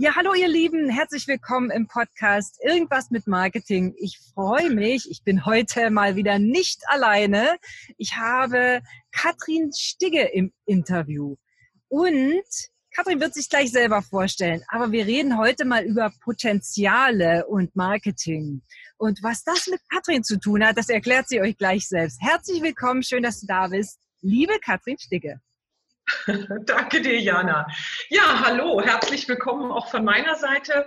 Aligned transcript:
Ja, 0.00 0.14
hallo 0.14 0.32
ihr 0.32 0.46
Lieben, 0.46 0.88
herzlich 0.88 1.26
willkommen 1.26 1.72
im 1.72 1.88
Podcast 1.88 2.60
Irgendwas 2.62 3.10
mit 3.10 3.26
Marketing. 3.26 3.96
Ich 3.98 4.20
freue 4.32 4.70
mich, 4.70 5.10
ich 5.10 5.24
bin 5.24 5.44
heute 5.44 5.90
mal 5.90 6.14
wieder 6.14 6.38
nicht 6.38 6.82
alleine. 6.86 7.56
Ich 7.96 8.14
habe 8.14 8.80
Katrin 9.10 9.72
Stigge 9.76 10.22
im 10.22 10.52
Interview 10.66 11.34
und 11.88 12.44
Katrin 12.94 13.18
wird 13.18 13.34
sich 13.34 13.48
gleich 13.48 13.72
selber 13.72 14.00
vorstellen, 14.02 14.62
aber 14.68 14.92
wir 14.92 15.04
reden 15.04 15.36
heute 15.36 15.64
mal 15.64 15.82
über 15.82 16.12
Potenziale 16.22 17.48
und 17.48 17.74
Marketing. 17.74 18.62
Und 18.98 19.20
was 19.24 19.42
das 19.42 19.66
mit 19.66 19.80
Katrin 19.90 20.22
zu 20.22 20.38
tun 20.38 20.64
hat, 20.64 20.78
das 20.78 20.90
erklärt 20.90 21.28
sie 21.28 21.40
euch 21.40 21.58
gleich 21.58 21.88
selbst. 21.88 22.22
Herzlich 22.22 22.62
willkommen, 22.62 23.02
schön, 23.02 23.24
dass 23.24 23.40
du 23.40 23.48
da 23.48 23.66
bist. 23.66 23.98
Liebe 24.20 24.60
Katrin 24.60 24.96
Stigge. 24.96 25.40
Danke 26.64 27.00
dir, 27.00 27.20
Jana. 27.20 27.66
Ja, 28.08 28.44
hallo, 28.44 28.80
herzlich 28.80 29.28
willkommen 29.28 29.70
auch 29.70 29.90
von 29.90 30.04
meiner 30.04 30.36
Seite. 30.36 30.86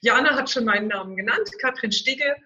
Jana 0.00 0.36
hat 0.36 0.50
schon 0.50 0.64
meinen 0.64 0.88
Namen 0.88 1.16
genannt, 1.16 1.50
Katrin 1.60 1.92
Stigge. 1.92 2.36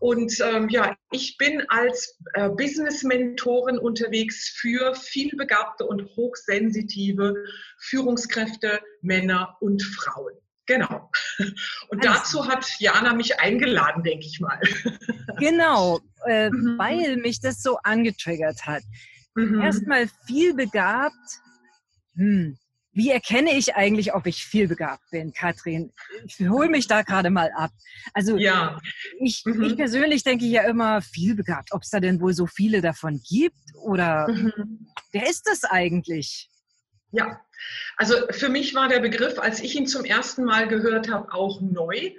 Und 0.00 0.38
ähm, 0.40 0.68
ja, 0.68 0.96
ich 1.12 1.38
bin 1.38 1.64
als 1.68 2.18
äh, 2.34 2.48
Business-Mentorin 2.50 3.78
unterwegs 3.78 4.54
für 4.60 4.94
vielbegabte 4.94 5.86
und 5.86 6.04
hochsensitive 6.16 7.34
Führungskräfte, 7.78 8.80
Männer 9.00 9.56
und 9.60 9.82
Frauen. 9.82 10.34
Genau. 10.66 11.10
Und 11.88 12.06
Alles 12.06 12.22
dazu 12.22 12.46
hat 12.48 12.66
Jana 12.78 13.14
mich 13.14 13.38
eingeladen, 13.38 14.02
denke 14.02 14.26
ich 14.26 14.40
mal. 14.40 14.60
Genau, 15.40 16.00
äh, 16.26 16.48
mhm. 16.48 16.78
weil 16.78 17.16
mich 17.16 17.40
das 17.40 17.60
so 17.60 17.78
angetriggert 17.82 18.66
hat. 18.66 18.84
Mhm. 19.34 19.62
Erstmal 19.62 20.06
vielbegabt 20.26 21.40
hm, 22.14 22.58
wie 22.94 23.10
erkenne 23.10 23.56
ich 23.56 23.74
eigentlich, 23.74 24.14
ob 24.14 24.26
ich 24.26 24.44
vielbegabt 24.44 25.10
bin, 25.10 25.32
Katrin? 25.32 25.92
Ich 26.26 26.38
hole 26.48 26.68
mich 26.68 26.86
da 26.86 27.02
gerade 27.02 27.28
mal 27.28 27.50
ab. 27.56 27.72
Also 28.12 28.36
ja. 28.36 28.78
ich, 29.18 29.42
mhm. 29.44 29.64
ich 29.64 29.76
persönlich 29.76 30.22
denke 30.22 30.44
ja 30.44 30.62
immer 30.62 31.02
vielbegabt, 31.02 31.72
ob 31.72 31.82
es 31.82 31.90
da 31.90 31.98
denn 31.98 32.20
wohl 32.20 32.34
so 32.34 32.46
viele 32.46 32.80
davon 32.80 33.20
gibt 33.28 33.58
oder 33.82 34.28
mhm. 34.28 34.86
wer 35.10 35.28
ist 35.28 35.48
das 35.48 35.64
eigentlich? 35.64 36.48
Ja, 37.10 37.40
also 37.96 38.14
für 38.30 38.48
mich 38.48 38.74
war 38.74 38.88
der 38.88 39.00
Begriff, 39.00 39.38
als 39.38 39.60
ich 39.60 39.74
ihn 39.74 39.86
zum 39.86 40.04
ersten 40.04 40.44
Mal 40.44 40.68
gehört 40.68 41.10
habe, 41.10 41.32
auch 41.32 41.60
neu. 41.60 42.12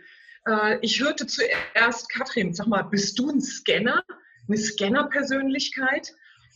Äh, 0.48 0.80
ich 0.82 1.02
hörte 1.02 1.26
zuerst, 1.26 2.10
Katrin, 2.10 2.54
sag 2.54 2.68
mal, 2.68 2.84
bist 2.84 3.18
du 3.20 3.30
ein 3.30 3.42
Scanner, 3.42 4.04
eine 4.48 4.58
Scanner-Persönlichkeit? 4.58 6.14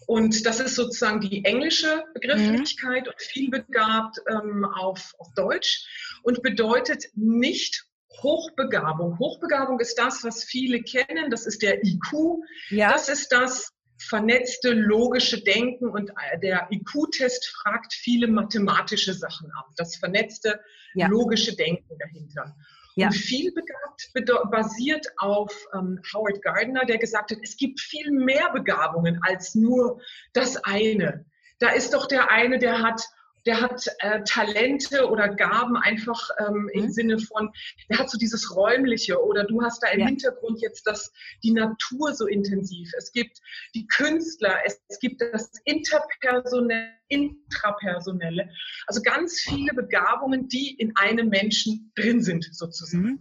Und 0.09 0.47
das 0.47 0.59
ist 0.59 0.73
sozusagen 0.73 1.21
die 1.21 1.45
englische 1.45 2.03
Begrifflichkeit 2.15 3.03
mhm. 3.03 3.11
und 3.11 3.21
vielbegabt 3.21 4.17
ähm, 4.27 4.65
auf, 4.65 5.13
auf 5.19 5.27
Deutsch 5.35 5.85
und 6.23 6.41
bedeutet 6.41 7.05
nicht 7.13 7.85
Hochbegabung. 8.23 9.19
Hochbegabung 9.19 9.80
ist 9.80 9.99
das, 9.99 10.23
was 10.23 10.43
viele 10.43 10.81
kennen. 10.81 11.30
Das 11.30 11.45
ist 11.45 11.61
der 11.61 11.85
IQ. 11.85 12.41
Ja. 12.71 12.91
Das 12.91 13.07
ist 13.07 13.31
das 13.31 13.71
vernetzte 13.99 14.71
logische 14.71 15.43
Denken 15.43 15.91
und 15.91 16.09
äh, 16.09 16.39
der 16.39 16.67
IQ-Test 16.71 17.45
fragt 17.61 17.93
viele 17.93 18.27
mathematische 18.27 19.13
Sachen 19.13 19.52
ab. 19.52 19.67
Das 19.77 19.95
vernetzte 19.97 20.59
ja. 20.95 21.05
logische 21.05 21.55
Denken 21.55 21.99
dahinter. 21.99 22.55
Ja. 23.00 23.08
Und 23.08 23.14
vielbegabt 23.14 24.11
basiert 24.52 25.08
auf 25.17 25.53
ähm, 25.73 26.02
Howard 26.14 26.42
Gardner, 26.42 26.86
der 26.86 26.97
gesagt 26.97 27.31
hat, 27.31 27.38
es 27.44 27.55
gibt 27.55 27.80
viel 27.80 28.11
mehr 28.11 28.52
Begabungen 28.52 29.19
als 29.23 29.55
nur 29.55 30.02
das 30.33 30.58
eine. 30.66 31.25
Da 31.59 31.70
ist 31.70 31.94
doch 31.94 32.08
der 32.08 32.30
eine, 32.31 32.59
der 32.59 32.81
hat 32.81 33.02
der 33.50 33.61
hat 33.61 33.83
äh, 33.97 34.22
Talente 34.25 35.09
oder 35.09 35.28
Gaben 35.28 35.75
einfach 35.75 36.30
ähm, 36.38 36.69
im 36.72 36.83
mhm. 36.83 36.92
Sinne 36.92 37.17
von, 37.17 37.52
der 37.89 37.97
hat 37.97 38.08
so 38.08 38.19
dieses 38.19 38.55
Räumliche 38.55 39.19
oder 39.23 39.44
du 39.44 39.64
hast 39.64 39.81
da 39.81 39.88
im 39.88 40.02
ja. 40.02 40.05
Hintergrund 40.05 40.61
jetzt 40.61 40.86
das, 40.86 41.11
die 41.44 41.50
Natur 41.50 42.14
so 42.14 42.27
intensiv. 42.27 42.92
Es 42.95 43.11
gibt 43.11 43.39
die 43.73 43.88
Künstler, 43.88 44.59
es, 44.65 44.80
es 44.88 44.99
gibt 44.99 45.23
das 45.33 45.52
Interpersonelle, 45.65 46.92
Intrapersonelle. 47.08 48.52
Also 48.86 49.02
ganz 49.02 49.39
viele 49.39 49.73
Begabungen, 49.73 50.48
die 50.48 50.76
in 50.76 50.95
einem 50.95 51.30
Menschen 51.30 51.92
drin 51.95 52.21
sind 52.21 52.48
sozusagen. 52.52 53.04
Mhm. 53.04 53.20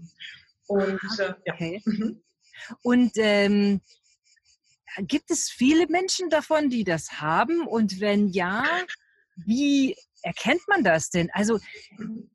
Und 0.67 1.00
äh, 1.21 1.33
ja. 1.47 1.55
Okay. 1.55 1.81
Mhm. 1.87 2.22
Und 2.83 3.12
ähm, 3.17 3.81
gibt 4.99 5.31
es 5.31 5.49
viele 5.49 5.87
Menschen 5.87 6.28
davon, 6.28 6.69
die 6.69 6.84
das 6.84 7.22
haben? 7.22 7.67
Und 7.67 8.00
wenn 8.00 8.28
ja, 8.28 8.62
wie 9.37 9.97
erkennt 10.23 10.62
man 10.69 10.84
das 10.84 11.11
denn? 11.11 11.31
Also 11.33 11.59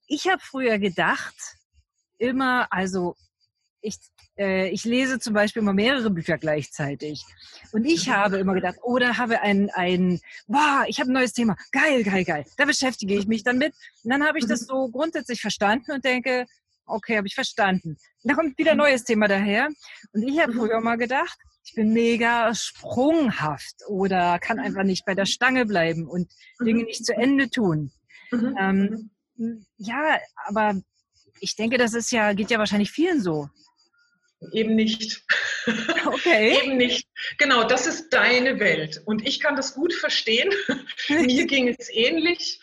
ich 0.07 0.27
habe 0.27 0.41
früher 0.41 0.79
gedacht, 0.79 1.35
immer, 2.17 2.67
also 2.71 3.15
ich, 3.81 3.97
äh, 4.37 4.69
ich 4.69 4.85
lese 4.85 5.19
zum 5.19 5.33
Beispiel 5.33 5.61
immer 5.61 5.73
mehrere 5.73 6.09
Bücher 6.09 6.37
gleichzeitig. 6.37 7.23
Und 7.71 7.85
ich 7.85 8.09
habe 8.09 8.37
immer 8.37 8.53
gedacht, 8.53 8.77
oder 8.81 9.11
oh, 9.11 9.17
habe 9.17 9.41
ein, 9.41 9.69
ein, 9.71 10.21
wow, 10.47 10.85
ich 10.87 10.99
habe 10.99 11.11
ein 11.11 11.13
neues 11.13 11.33
Thema, 11.33 11.55
geil, 11.71 12.03
geil, 12.03 12.23
geil. 12.23 12.45
Da 12.57 12.65
beschäftige 12.65 13.15
ich 13.15 13.27
mich 13.27 13.43
dann 13.43 13.57
mit. 13.57 13.73
Und 14.03 14.11
dann 14.11 14.25
habe 14.25 14.39
ich 14.39 14.47
das 14.47 14.61
so 14.61 14.89
grundsätzlich 14.89 15.41
verstanden 15.41 15.91
und 15.91 16.05
denke, 16.05 16.45
okay, 16.85 17.17
habe 17.17 17.27
ich 17.27 17.35
verstanden. 17.35 17.97
Da 18.23 18.33
kommt 18.33 18.57
wieder 18.57 18.71
ein 18.71 18.77
neues 18.77 19.03
Thema 19.03 19.27
daher. 19.27 19.69
Und 20.13 20.23
ich 20.23 20.39
habe 20.39 20.53
früher 20.53 20.79
mal 20.81 20.97
gedacht, 20.97 21.37
ich 21.65 21.73
bin 21.75 21.93
mega 21.93 22.53
sprunghaft 22.53 23.75
oder 23.87 24.39
kann 24.39 24.57
mhm. 24.57 24.63
einfach 24.63 24.83
nicht 24.83 25.05
bei 25.05 25.15
der 25.15 25.25
Stange 25.25 25.65
bleiben 25.65 26.07
und 26.07 26.31
Dinge 26.59 26.81
mhm. 26.81 26.85
nicht 26.85 27.05
zu 27.05 27.13
Ende 27.13 27.49
tun. 27.49 27.91
Mhm. 28.31 28.57
Ähm, 28.59 29.61
ja, 29.77 30.19
aber 30.45 30.75
ich 31.39 31.55
denke, 31.55 31.77
das 31.77 31.93
ist 31.93 32.11
ja, 32.11 32.33
geht 32.33 32.51
ja 32.51 32.59
wahrscheinlich 32.59 32.91
vielen 32.91 33.21
so. 33.21 33.49
Eben 34.51 34.75
nicht. 34.75 35.23
Okay. 36.05 36.59
Eben 36.61 36.75
nicht. 36.75 37.07
Genau, 37.37 37.63
das 37.63 37.87
ist 37.87 38.09
deine 38.09 38.59
Welt. 38.59 39.01
Und 39.05 39.25
ich 39.25 39.39
kann 39.39 39.55
das 39.55 39.73
gut 39.73 39.93
verstehen. 39.93 40.49
Mir 41.07 41.47
ging 41.47 41.69
es 41.69 41.89
ähnlich. 41.89 42.59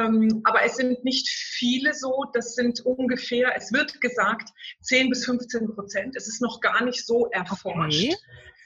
Ähm, 0.00 0.40
aber 0.44 0.62
es 0.64 0.76
sind 0.76 1.04
nicht 1.04 1.28
viele 1.28 1.94
so. 1.94 2.24
Das 2.32 2.54
sind 2.54 2.80
ungefähr, 2.84 3.52
es 3.56 3.72
wird 3.72 4.00
gesagt, 4.00 4.50
10 4.80 5.10
bis 5.10 5.24
15 5.24 5.74
Prozent. 5.74 6.16
Es 6.16 6.28
ist 6.28 6.40
noch 6.40 6.60
gar 6.60 6.84
nicht 6.84 7.06
so 7.06 7.28
erforscht. 7.30 8.04
Okay 8.04 8.16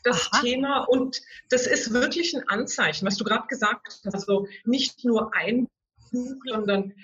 das 0.04 0.28
Aha. 0.32 0.42
Thema. 0.42 0.84
Und 0.84 1.20
das 1.50 1.66
ist 1.66 1.92
wirklich 1.92 2.34
ein 2.34 2.48
Anzeichen, 2.48 3.06
was 3.06 3.16
du 3.16 3.24
gerade 3.24 3.46
gesagt 3.48 3.86
hast. 3.88 4.14
Also 4.14 4.46
nicht 4.64 5.04
nur 5.04 5.34
ein 5.34 5.68
Buch, 6.10 6.36
sondern 6.46 6.94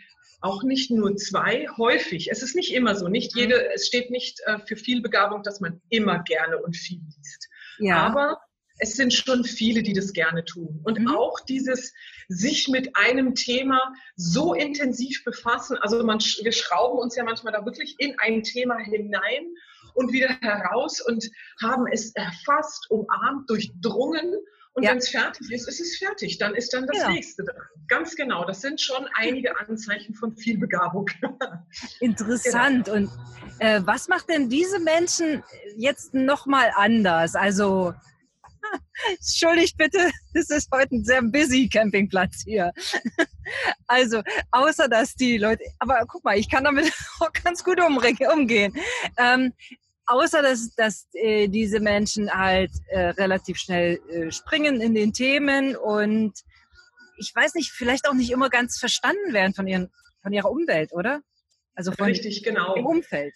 auch 0.41 0.63
nicht 0.63 0.91
nur 0.91 1.17
zwei, 1.17 1.67
häufig. 1.77 2.31
Es 2.31 2.43
ist 2.43 2.55
nicht 2.55 2.73
immer 2.73 2.95
so. 2.95 3.09
Nicht 3.09 3.35
jede, 3.35 3.57
mhm. 3.57 3.71
es 3.75 3.87
steht 3.87 4.11
nicht 4.11 4.41
äh, 4.45 4.59
für 4.67 4.77
viel 4.77 5.01
Begabung, 5.01 5.43
dass 5.43 5.61
man 5.61 5.81
immer 5.89 6.23
gerne 6.23 6.59
und 6.59 6.77
viel 6.77 7.01
liest. 7.01 7.49
Ja. 7.79 7.99
Aber 7.99 8.39
es 8.79 8.95
sind 8.95 9.13
schon 9.13 9.45
viele, 9.45 9.83
die 9.83 9.93
das 9.93 10.13
gerne 10.13 10.45
tun. 10.45 10.81
Und 10.85 10.99
mhm. 10.99 11.09
auch 11.09 11.41
dieses 11.41 11.93
sich 12.29 12.69
mit 12.69 12.97
einem 12.97 13.35
Thema 13.35 13.95
so 14.17 14.55
intensiv 14.55 15.23
befassen. 15.25 15.77
Also 15.79 16.03
man, 16.05 16.19
wir 16.19 16.53
schrauben 16.53 16.99
uns 16.99 17.17
ja 17.17 17.25
manchmal 17.25 17.53
da 17.53 17.65
wirklich 17.65 17.95
in 17.99 18.17
ein 18.19 18.43
Thema 18.43 18.79
hinein 18.79 19.47
und 19.95 20.13
wieder 20.13 20.29
heraus 20.41 21.01
und 21.01 21.31
haben 21.63 21.87
es 21.93 22.13
erfasst, 22.15 22.91
umarmt, 22.91 23.49
durchdrungen. 23.49 24.35
Und 24.73 24.83
ja. 24.83 24.91
wenn 24.91 24.99
es 24.99 25.09
fertig 25.09 25.53
ist, 25.53 25.69
ist 25.69 25.81
es 25.81 25.99
fertig. 25.99 26.39
Dann 26.39 26.57
ist 26.57 26.75
dann 26.75 26.87
das 26.89 26.99
ja. 26.99 27.11
nächste 27.11 27.45
dran. 27.45 27.63
Ganz 27.87 28.17
genau. 28.17 28.45
Das 28.45 28.61
sind 28.61 28.81
schon 28.81 29.07
einige 29.15 29.57
Anzeichen 29.61 30.15
von 30.17 30.37
viel 30.37 30.59
Begabung. 30.59 31.09
Interessant. 32.01 32.87
Genau. 32.87 32.97
Und 32.97 33.11
äh, 33.61 33.83
was 33.85 34.09
macht 34.09 34.29
denn 34.29 34.49
diese 34.49 34.81
Menschen 34.81 35.45
jetzt 35.77 36.13
nochmal 36.13 36.73
anders? 36.77 37.37
Also, 37.37 37.95
Entschuldigt 39.11 39.77
bitte, 39.77 40.11
es 40.35 40.51
ist 40.51 40.71
heute 40.73 40.97
ein 40.97 41.05
sehr 41.05 41.23
busy 41.23 41.69
Campingplatz 41.69 42.43
hier. 42.45 42.73
Also, 43.87 44.23
außer 44.53 44.89
dass 44.89 45.17
die 45.17 45.37
Leute, 45.37 45.63
aber 45.79 46.03
guck 46.09 46.25
mal, 46.25 46.39
ich 46.39 46.49
kann 46.49 46.65
damit 46.65 46.91
auch 47.21 47.31
ganz 47.45 47.63
gut 47.63 47.79
umgehen. 47.79 48.75
Ähm, 49.19 49.53
außer 50.07 50.41
dass, 50.41 50.75
dass 50.75 51.09
äh, 51.13 51.49
diese 51.49 51.79
Menschen 51.79 52.33
halt 52.33 52.71
äh, 52.87 53.09
relativ 53.09 53.59
schnell 53.59 54.01
äh, 54.09 54.33
springen 54.33 54.81
in 54.81 54.95
den 54.95 55.13
Themen 55.13 55.77
und 55.77 56.33
ich 57.19 57.35
weiß 57.35 57.55
nicht, 57.55 57.71
vielleicht 57.71 58.09
auch 58.09 58.15
nicht 58.15 58.31
immer 58.31 58.49
ganz 58.49 58.79
verstanden 58.79 59.35
werden 59.35 59.55
von, 59.55 59.67
ihren, 59.67 59.91
von 60.23 60.33
ihrer 60.33 60.51
Umwelt, 60.51 60.93
oder? 60.93 61.21
Also 61.75 61.93
von 61.93 62.07
Richtig, 62.07 62.43
genau. 62.43 62.75
dem 62.75 62.87
Umfeld. 62.87 63.35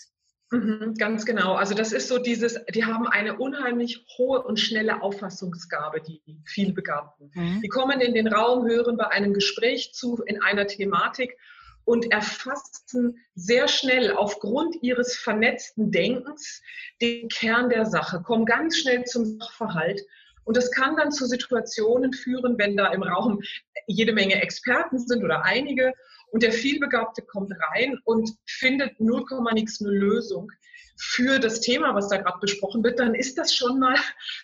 Mhm, 0.51 0.95
ganz 0.95 1.27
genau. 1.27 1.55
Also 1.55 1.75
das 1.75 1.93
ist 1.93 2.09
so 2.09 2.19
dieses, 2.19 2.59
die 2.75 2.85
haben 2.85 3.07
eine 3.07 3.37
unheimlich 3.39 4.07
hohe 4.17 4.43
und 4.43 4.59
schnelle 4.59 5.03
Auffassungsgabe, 5.03 6.01
die 6.01 6.23
vielbegabten. 6.47 7.31
Mhm. 7.35 7.61
Die 7.63 7.69
kommen 7.69 8.01
in 8.01 8.15
den 8.15 8.29
Raum, 8.29 8.67
hören 8.67 8.97
bei 8.97 9.09
einem 9.09 9.35
Gespräch 9.35 9.93
zu 9.93 10.23
in 10.25 10.41
einer 10.41 10.67
Thematik 10.67 11.37
und 11.85 12.11
erfassen 12.13 13.19
sehr 13.35 13.69
schnell 13.69 14.13
aufgrund 14.13 14.83
ihres 14.83 15.17
vernetzten 15.17 15.91
Denkens 15.91 16.63
den 17.01 17.29
Kern 17.29 17.69
der 17.69 17.87
Sache, 17.87 18.23
kommen 18.23 18.47
ganz 18.47 18.79
schnell 18.79 19.05
zum 19.05 19.25
Sachverhalt. 19.25 20.03
Und 20.45 20.57
das 20.57 20.71
kann 20.71 20.97
dann 20.97 21.13
zu 21.13 21.27
Situationen 21.27 22.15
führen, 22.15 22.57
wenn 22.57 22.75
da 22.75 22.91
im 22.93 23.03
Raum 23.03 23.43
jede 23.87 24.15
Menge 24.15 24.41
Experten 24.41 24.99
sind 24.99 25.23
oder 25.23 25.45
einige 25.45 25.93
und 26.31 26.43
der 26.43 26.53
Vielbegabte 26.53 27.23
kommt 27.23 27.53
rein 27.73 27.99
und 28.05 28.31
findet 28.47 29.01
0, 29.01 29.25
nix 29.55 29.81
eine 29.81 29.91
Lösung 29.91 30.51
für 30.99 31.39
das 31.39 31.61
Thema, 31.61 31.95
was 31.95 32.09
da 32.09 32.17
gerade 32.17 32.41
besprochen 32.41 32.83
wird, 32.83 32.99
dann 32.99 33.15
ist 33.15 33.39
das 33.39 33.55
schon 33.55 33.79
mal 33.79 33.95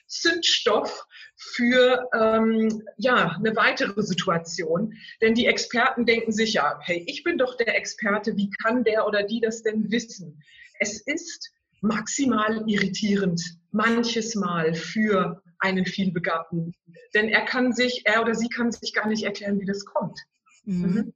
Zündstoff 0.07 1.05
für 1.37 2.09
ähm, 2.15 2.83
ja, 2.97 3.37
eine 3.37 3.57
weitere 3.57 4.03
Situation. 4.03 4.95
Denn 5.21 5.35
die 5.35 5.47
Experten 5.47 6.07
denken 6.07 6.33
sich 6.33 6.55
ja, 6.55 6.79
hey, 6.83 7.05
ich 7.09 7.25
bin 7.25 7.39
doch 7.39 7.57
der 7.57 7.77
Experte, 7.77 8.37
wie 8.37 8.51
kann 8.63 8.85
der 8.85 9.07
oder 9.07 9.25
die 9.25 9.41
das 9.41 9.63
denn 9.63 9.91
wissen? 9.91 10.43
Es 10.79 11.01
ist 11.01 11.53
maximal 11.81 12.63
irritierend, 12.69 13.43
manches 13.73 14.37
Mal 14.37 14.75
für 14.75 15.43
einen 15.59 15.87
Vielbegabten. 15.87 16.73
Denn 17.15 17.29
er 17.29 17.45
kann 17.45 17.73
sich, 17.73 18.03
er 18.05 18.23
oder 18.23 18.35
sie 18.35 18.49
kann 18.49 18.71
sich 18.71 18.93
gar 18.95 19.09
nicht 19.09 19.25
erklären, 19.25 19.61
wie 19.61 19.67
das 19.67 19.85
kommt. 19.85 20.21
Mhm. 20.65 20.83
Mhm. 20.83 21.15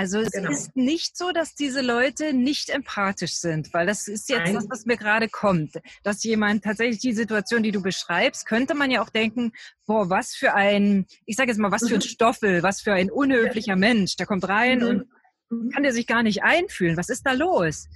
Also 0.00 0.20
es 0.20 0.30
genau. 0.30 0.50
ist 0.50 0.74
nicht 0.76 1.14
so, 1.18 1.30
dass 1.30 1.54
diese 1.54 1.82
Leute 1.82 2.32
nicht 2.32 2.70
empathisch 2.70 3.34
sind, 3.34 3.74
weil 3.74 3.86
das 3.86 4.08
ist 4.08 4.30
jetzt 4.30 4.46
Nein. 4.46 4.54
das, 4.54 4.66
was 4.70 4.86
mir 4.86 4.96
gerade 4.96 5.28
kommt. 5.28 5.74
Dass 6.04 6.24
jemand 6.24 6.64
tatsächlich 6.64 7.00
die 7.00 7.12
Situation, 7.12 7.62
die 7.62 7.70
du 7.70 7.82
beschreibst, 7.82 8.46
könnte 8.46 8.72
man 8.72 8.90
ja 8.90 9.02
auch 9.02 9.10
denken, 9.10 9.52
boah, 9.84 10.08
was 10.08 10.34
für 10.34 10.54
ein, 10.54 11.04
ich 11.26 11.36
sage 11.36 11.50
jetzt 11.50 11.58
mal, 11.58 11.70
was 11.70 11.86
für 11.86 11.96
ein 11.96 11.98
mhm. 11.98 12.08
Stoffel, 12.08 12.62
was 12.62 12.80
für 12.80 12.94
ein 12.94 13.10
unhöflicher 13.10 13.76
Mensch, 13.76 14.16
der 14.16 14.24
kommt 14.24 14.48
rein 14.48 14.78
mhm. 14.78 14.86
und 14.86 15.08
mhm. 15.50 15.70
kann 15.70 15.82
der 15.82 15.92
sich 15.92 16.06
gar 16.06 16.22
nicht 16.22 16.42
einfühlen. 16.42 16.96
Was 16.96 17.10
ist 17.10 17.26
da 17.26 17.32
los? 17.32 17.86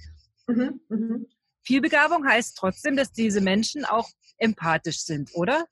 Mhm. 0.45 0.81
Mhm. 0.89 1.25
Vielbegabung 1.63 2.27
heißt 2.27 2.55
trotzdem, 2.55 2.95
dass 2.95 3.13
diese 3.13 3.41
Menschen 3.41 3.83
auch 3.83 4.11
empathisch 4.37 4.99
sind, 4.99 5.31
oder? 5.33 5.65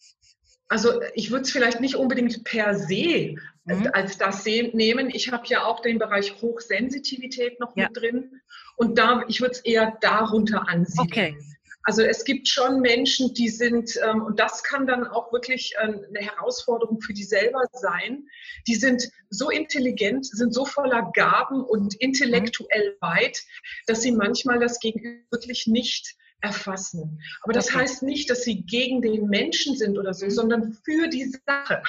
Also 0.68 1.00
ich 1.14 1.30
würde 1.30 1.44
es 1.44 1.52
vielleicht 1.52 1.80
nicht 1.80 1.94
unbedingt 1.94 2.44
per 2.44 2.74
se 2.74 3.36
mhm. 3.66 3.90
als 3.94 4.18
das 4.18 4.46
nehmen. 4.46 5.10
Ich 5.10 5.32
habe 5.32 5.46
ja 5.48 5.66
auch 5.66 5.82
den 5.82 6.00
Bereich 6.00 6.42
Hochsensitivität 6.42 7.60
noch 7.60 7.76
ja. 7.76 7.88
mit 7.88 7.98
drin 7.98 8.42
und 8.76 8.98
da, 8.98 9.24
ich 9.28 9.42
würde 9.42 9.54
es 9.54 9.62
eher 9.62 9.98
darunter 10.02 10.68
ansiedeln. 10.68 11.36
Okay. 11.36 11.38
Also 11.86 12.02
es 12.02 12.24
gibt 12.24 12.48
schon 12.48 12.80
Menschen, 12.80 13.34
die 13.34 13.50
sind, 13.50 14.00
ähm, 14.08 14.22
und 14.22 14.40
das 14.40 14.64
kann 14.64 14.88
dann 14.88 15.06
auch 15.06 15.34
wirklich 15.34 15.74
ähm, 15.82 16.06
eine 16.08 16.26
Herausforderung 16.26 17.02
für 17.02 17.14
die 17.14 17.26
selber 17.26 17.62
sein, 17.74 18.26
die 18.68 18.76
sind 18.76 19.04
so 19.30 19.50
intelligent, 19.50 20.26
sind 20.26 20.54
so 20.54 20.66
voller 20.66 21.12
Gaben 21.14 21.62
und 21.62 21.96
intellektuell 21.96 22.92
mhm. 22.92 23.06
weit, 23.06 23.44
dass 23.86 24.02
sie 24.02 24.14
manchmal 24.14 24.60
das 24.60 24.80
Gegenüber 24.80 25.26
wirklich 25.32 25.68
nicht 25.68 26.16
erfassen. 26.44 27.22
Aber 27.42 27.54
das 27.54 27.70
okay. 27.70 27.80
heißt 27.80 28.04
nicht, 28.04 28.30
dass 28.30 28.44
sie 28.44 28.64
gegen 28.64 29.02
den 29.02 29.28
Menschen 29.28 29.76
sind 29.76 29.98
oder 29.98 30.14
so, 30.14 30.26
mhm. 30.26 30.32
sondern 30.32 30.78
für 30.84 31.08
die 31.08 31.34
Sache. 31.46 31.82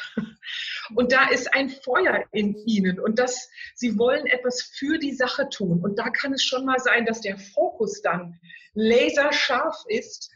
Und 0.95 1.13
da 1.13 1.29
ist 1.29 1.53
ein 1.53 1.71
Feuer 1.71 2.25
in 2.33 2.55
ihnen 2.67 3.01
und 3.01 3.19
das, 3.19 3.51
sie 3.75 3.99
wollen 3.99 4.27
etwas 4.27 4.63
für 4.63 4.99
die 4.99 5.13
Sache 5.13 5.49
tun. 5.49 5.81
Und 5.83 5.99
da 5.99 6.11
kann 6.11 6.33
es 6.33 6.45
schon 6.45 6.65
mal 6.65 6.79
sein, 6.79 7.05
dass 7.05 7.21
der 7.21 7.39
Fokus 7.39 8.01
dann 8.03 8.39
laserscharf 8.75 9.85
ist 9.89 10.31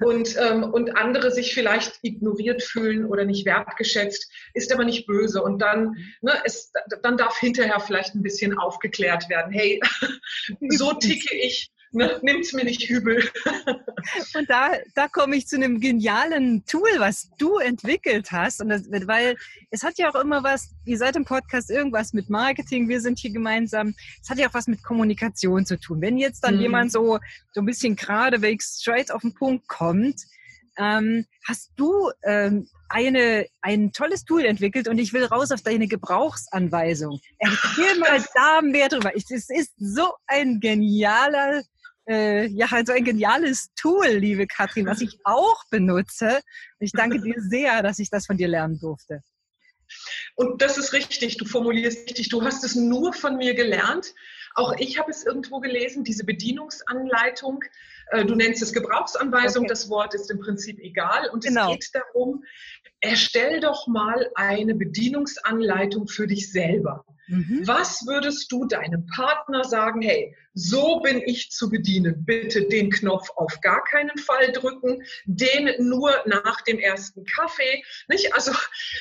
und, 0.00 0.36
ähm, 0.38 0.62
und 0.64 0.96
andere 0.96 1.30
sich 1.30 1.54
vielleicht 1.54 1.98
ignoriert 2.02 2.62
fühlen 2.62 3.04
oder 3.04 3.24
nicht 3.24 3.44
wertgeschätzt, 3.46 4.30
ist 4.54 4.72
aber 4.72 4.84
nicht 4.84 5.06
böse. 5.06 5.42
Und 5.42 5.60
dann, 5.60 5.96
ne, 6.20 6.32
es, 6.44 6.72
dann 7.02 7.16
darf 7.16 7.38
hinterher 7.38 7.80
vielleicht 7.80 8.14
ein 8.14 8.22
bisschen 8.22 8.58
aufgeklärt 8.58 9.28
werden. 9.28 9.52
Hey, 9.52 9.80
so 10.68 10.92
ticke 10.94 11.34
ich 11.34 11.70
ne, 11.92 12.18
nimm's 12.22 12.52
mir 12.52 12.64
nicht 12.64 12.88
übel. 12.88 13.28
Und 14.34 14.48
da, 14.48 14.72
da 14.94 15.08
komme 15.08 15.36
ich 15.36 15.46
zu 15.46 15.56
einem 15.56 15.80
genialen 15.80 16.64
Tool, 16.66 16.88
was 16.98 17.30
du 17.38 17.58
entwickelt 17.58 18.30
hast. 18.32 18.60
Und 18.60 18.68
das, 18.68 18.90
weil 19.06 19.36
es 19.70 19.82
hat 19.82 19.98
ja 19.98 20.10
auch 20.10 20.20
immer 20.20 20.42
was, 20.42 20.70
ihr 20.84 20.98
seid 20.98 21.16
im 21.16 21.24
Podcast 21.24 21.70
irgendwas 21.70 22.12
mit 22.12 22.30
Marketing, 22.30 22.88
wir 22.88 23.00
sind 23.00 23.18
hier 23.18 23.32
gemeinsam. 23.32 23.94
Es 24.22 24.30
hat 24.30 24.38
ja 24.38 24.48
auch 24.48 24.54
was 24.54 24.66
mit 24.66 24.82
Kommunikation 24.82 25.66
zu 25.66 25.78
tun. 25.78 26.00
Wenn 26.00 26.18
jetzt 26.18 26.44
dann 26.44 26.56
mhm. 26.56 26.62
jemand 26.62 26.92
so, 26.92 27.18
so 27.52 27.60
ein 27.60 27.66
bisschen 27.66 27.96
geradewegs 27.96 28.80
straight 28.80 29.10
auf 29.10 29.22
den 29.22 29.34
Punkt 29.34 29.68
kommt, 29.68 30.22
ähm, 30.78 31.26
hast 31.46 31.72
du 31.76 32.10
ähm, 32.24 32.68
eine, 32.88 33.46
ein 33.60 33.92
tolles 33.92 34.24
Tool 34.24 34.44
entwickelt 34.44 34.88
und 34.88 34.98
ich 34.98 35.12
will 35.12 35.24
raus 35.24 35.50
auf 35.50 35.62
deine 35.62 35.88
Gebrauchsanweisung. 35.88 37.20
Erzähl 37.38 37.98
mal 37.98 38.24
da 38.34 38.62
mehr 38.62 38.88
drüber. 38.88 39.12
Es 39.14 39.30
ist 39.30 39.72
so 39.76 40.12
ein 40.26 40.60
genialer 40.60 41.62
äh, 42.08 42.46
ja, 42.46 42.66
also 42.70 42.92
ein 42.92 43.04
geniales 43.04 43.70
Tool, 43.74 44.06
liebe 44.06 44.46
Katrin, 44.46 44.86
was 44.86 45.00
ich 45.00 45.18
auch 45.24 45.62
benutze. 45.70 46.40
Ich 46.80 46.92
danke 46.92 47.20
dir 47.20 47.34
sehr, 47.38 47.82
dass 47.82 47.98
ich 47.98 48.10
das 48.10 48.26
von 48.26 48.36
dir 48.36 48.48
lernen 48.48 48.78
durfte. 48.78 49.22
Und 50.34 50.62
das 50.62 50.78
ist 50.78 50.92
richtig, 50.92 51.36
du 51.36 51.44
formulierst 51.44 52.06
richtig, 52.08 52.28
du 52.28 52.42
hast 52.42 52.64
es 52.64 52.74
nur 52.74 53.12
von 53.12 53.36
mir 53.36 53.54
gelernt. 53.54 54.14
Auch 54.54 54.74
ich 54.78 54.98
habe 54.98 55.10
es 55.10 55.24
irgendwo 55.24 55.60
gelesen, 55.60 56.04
diese 56.04 56.24
Bedienungsanleitung. 56.24 57.60
Äh, 58.10 58.24
du 58.24 58.34
nennst 58.34 58.62
es 58.62 58.72
Gebrauchsanweisung, 58.72 59.64
okay. 59.64 59.70
das 59.70 59.88
Wort 59.88 60.14
ist 60.14 60.30
im 60.30 60.40
Prinzip 60.40 60.78
egal. 60.80 61.28
Und 61.30 61.44
genau. 61.44 61.72
es 61.72 61.92
geht 61.92 62.02
darum, 62.02 62.44
erstell 63.00 63.60
doch 63.60 63.86
mal 63.86 64.30
eine 64.34 64.74
Bedienungsanleitung 64.74 66.08
für 66.08 66.26
dich 66.26 66.50
selber. 66.50 67.04
Mhm. 67.28 67.62
Was 67.66 68.06
würdest 68.06 68.50
du 68.50 68.64
deinem 68.66 69.06
Partner 69.06 69.62
sagen, 69.62 70.00
hey, 70.00 70.34
so 70.54 71.00
bin 71.00 71.22
ich 71.24 71.50
zu 71.50 71.70
bedienen. 71.70 72.24
Bitte 72.24 72.66
den 72.66 72.90
Knopf 72.90 73.30
auf 73.36 73.60
gar 73.60 73.84
keinen 73.84 74.16
Fall 74.18 74.50
drücken, 74.50 75.04
den 75.26 75.70
nur 75.78 76.10
nach 76.26 76.62
dem 76.62 76.78
ersten 76.78 77.24
Kaffee. 77.24 77.84
Nicht? 78.08 78.34
Also 78.34 78.52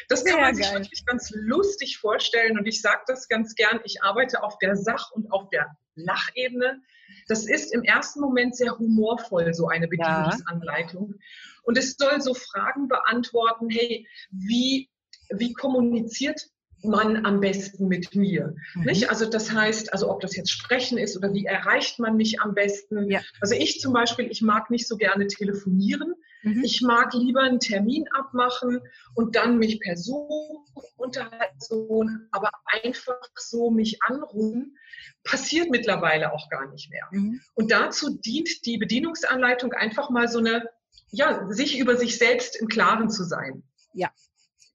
das 0.10 0.24
kann 0.24 0.36
Sehr 0.36 0.42
man 0.42 0.56
sich 0.56 0.72
wirklich 0.72 1.06
ganz 1.06 1.32
lustig 1.34 1.98
vorstellen 1.98 2.60
und 2.60 2.68
ich 2.68 2.82
sage 2.82 3.02
das 3.08 3.28
ganz 3.28 3.56
gern, 3.56 3.80
ich 3.86 4.04
arbeite 4.04 4.44
auf 4.44 4.60
der 4.60 4.76
Sach- 4.76 5.12
und 5.12 5.32
auf 5.32 5.50
der 5.50 5.76
Lachebene. 5.96 6.82
Das 7.28 7.46
ist 7.46 7.74
im 7.74 7.84
ersten 7.84 8.22
Moment 8.22 8.56
sehr 8.56 8.78
humorvoll, 8.78 9.54
so 9.54 9.68
eine 9.68 9.88
Bedienungsanleitung. 9.88 11.10
Ja. 11.10 11.26
Und 11.64 11.78
es 11.78 11.96
soll 11.98 12.22
so 12.22 12.34
Fragen 12.34 12.88
beantworten, 12.88 13.70
hey, 13.70 14.08
wie, 14.32 14.90
wie 15.30 15.54
kommuniziert 15.54 16.48
man 16.84 17.26
am 17.26 17.40
besten 17.40 17.88
mit 17.88 18.16
mir? 18.16 18.56
Mhm. 18.76 18.84
Nicht? 18.84 19.10
Also 19.10 19.26
das 19.30 19.52
heißt, 19.52 19.92
also 19.92 20.10
ob 20.10 20.22
das 20.22 20.36
jetzt 20.36 20.52
Sprechen 20.52 20.98
ist 20.98 21.18
oder 21.18 21.34
wie 21.34 21.46
erreicht 21.46 22.00
man 22.00 22.16
mich 22.16 22.40
am 22.42 22.54
besten? 22.54 23.10
Ja. 23.10 23.22
Also 23.42 23.56
ich 23.56 23.80
zum 23.80 23.94
Beispiel, 23.94 24.30
ich 24.30 24.42
mag 24.42 24.70
nicht 24.70 24.88
so 24.88 24.96
gerne 24.96 25.28
telefonieren. 25.28 26.14
Mhm. 26.48 26.64
Ich 26.64 26.82
mag 26.82 27.14
lieber 27.14 27.42
einen 27.42 27.60
Termin 27.60 28.06
abmachen 28.18 28.82
und 29.16 29.36
dann 29.36 29.58
mich 29.58 29.80
per 29.80 29.98
Zoom 29.98 30.66
unterhalten, 30.96 32.30
aber 32.32 32.50
einfach 32.84 33.20
so 33.36 33.70
mich 33.70 34.02
anrufen, 34.04 34.78
passiert 35.24 35.70
mittlerweile 35.70 36.34
auch 36.34 36.50
gar 36.50 36.70
nicht 36.70 36.90
mehr. 36.90 37.08
Mhm. 37.12 37.42
Und 37.56 37.72
dazu 37.72 38.18
dient 38.18 38.66
die 38.66 38.78
Bedienungsanleitung 38.78 39.74
einfach 39.74 40.10
mal 40.10 40.28
so 40.28 40.40
eine, 40.40 40.70
ja, 41.12 41.48
sich 41.50 41.78
über 41.80 41.98
sich 41.98 42.18
selbst 42.18 42.56
im 42.56 42.68
Klaren 42.68 43.10
zu 43.10 43.24
sein. 43.24 43.64
Ja, 43.94 44.12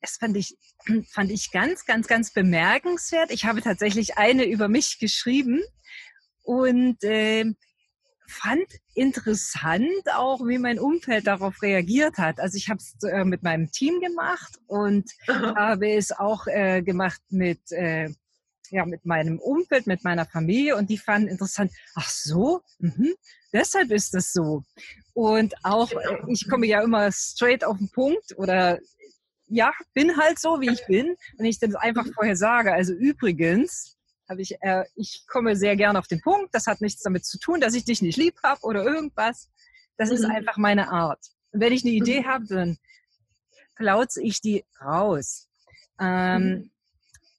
das 0.00 0.16
fand 0.16 0.36
ich, 0.36 0.56
fand 1.10 1.30
ich 1.30 1.50
ganz, 1.50 1.86
ganz, 1.86 2.06
ganz 2.06 2.32
bemerkenswert. 2.32 3.30
Ich 3.30 3.44
habe 3.44 3.62
tatsächlich 3.62 4.18
eine 4.18 4.44
über 4.44 4.68
mich 4.68 4.98
geschrieben 4.98 5.62
und 6.42 7.02
äh, 7.04 7.44
fand 8.32 8.66
interessant 8.94 10.02
auch, 10.14 10.40
wie 10.46 10.58
mein 10.58 10.78
Umfeld 10.78 11.26
darauf 11.26 11.62
reagiert 11.62 12.18
hat. 12.18 12.40
Also 12.40 12.56
ich 12.56 12.68
habe 12.68 12.78
es 12.78 12.96
äh, 13.08 13.24
mit 13.24 13.42
meinem 13.42 13.70
Team 13.70 14.00
gemacht 14.00 14.58
und 14.66 15.10
Aha. 15.28 15.54
habe 15.56 15.92
es 15.92 16.12
auch 16.12 16.46
äh, 16.46 16.82
gemacht 16.82 17.20
mit 17.30 17.60
äh, 17.72 18.08
ja, 18.70 18.86
mit 18.86 19.04
meinem 19.04 19.38
Umfeld, 19.38 19.86
mit 19.86 20.02
meiner 20.02 20.24
Familie 20.24 20.76
und 20.76 20.88
die 20.88 20.96
fanden 20.96 21.28
interessant, 21.28 21.70
ach 21.94 22.08
so, 22.08 22.62
mh, 22.78 23.12
deshalb 23.52 23.90
ist 23.90 24.14
das 24.14 24.32
so. 24.32 24.64
Und 25.12 25.54
auch, 25.62 25.92
äh, 25.92 26.18
ich 26.28 26.48
komme 26.48 26.66
ja 26.66 26.82
immer 26.82 27.12
straight 27.12 27.64
auf 27.64 27.76
den 27.76 27.90
Punkt 27.90 28.36
oder 28.38 28.78
ja, 29.46 29.72
bin 29.92 30.16
halt 30.16 30.38
so, 30.38 30.60
wie 30.60 30.70
ich 30.70 30.86
bin. 30.86 31.14
Wenn 31.36 31.46
ich 31.46 31.58
das 31.58 31.74
einfach 31.74 32.06
mhm. 32.06 32.12
vorher 32.14 32.36
sage, 32.36 32.72
also 32.72 32.94
übrigens, 32.94 33.98
habe 34.32 34.42
ich, 34.42 34.60
äh, 34.60 34.84
ich 34.96 35.24
komme 35.28 35.54
sehr 35.56 35.76
gerne 35.76 35.98
auf 35.98 36.08
den 36.08 36.20
Punkt. 36.20 36.54
Das 36.54 36.66
hat 36.66 36.80
nichts 36.80 37.02
damit 37.02 37.24
zu 37.24 37.38
tun, 37.38 37.60
dass 37.60 37.74
ich 37.74 37.84
dich 37.84 38.02
nicht 38.02 38.16
lieb 38.16 38.34
habe 38.42 38.60
oder 38.62 38.82
irgendwas. 38.82 39.48
Das 39.96 40.08
mhm. 40.08 40.16
ist 40.16 40.24
einfach 40.24 40.56
meine 40.56 40.90
Art. 40.90 41.20
Und 41.52 41.60
wenn 41.60 41.72
ich 41.72 41.84
eine 41.84 41.92
Idee 41.92 42.20
mhm. 42.20 42.26
habe, 42.26 42.46
dann 42.46 42.78
plauze 43.76 44.22
ich 44.22 44.40
die 44.40 44.64
raus. 44.80 45.48
Ähm, 46.00 46.42
mhm. 46.42 46.70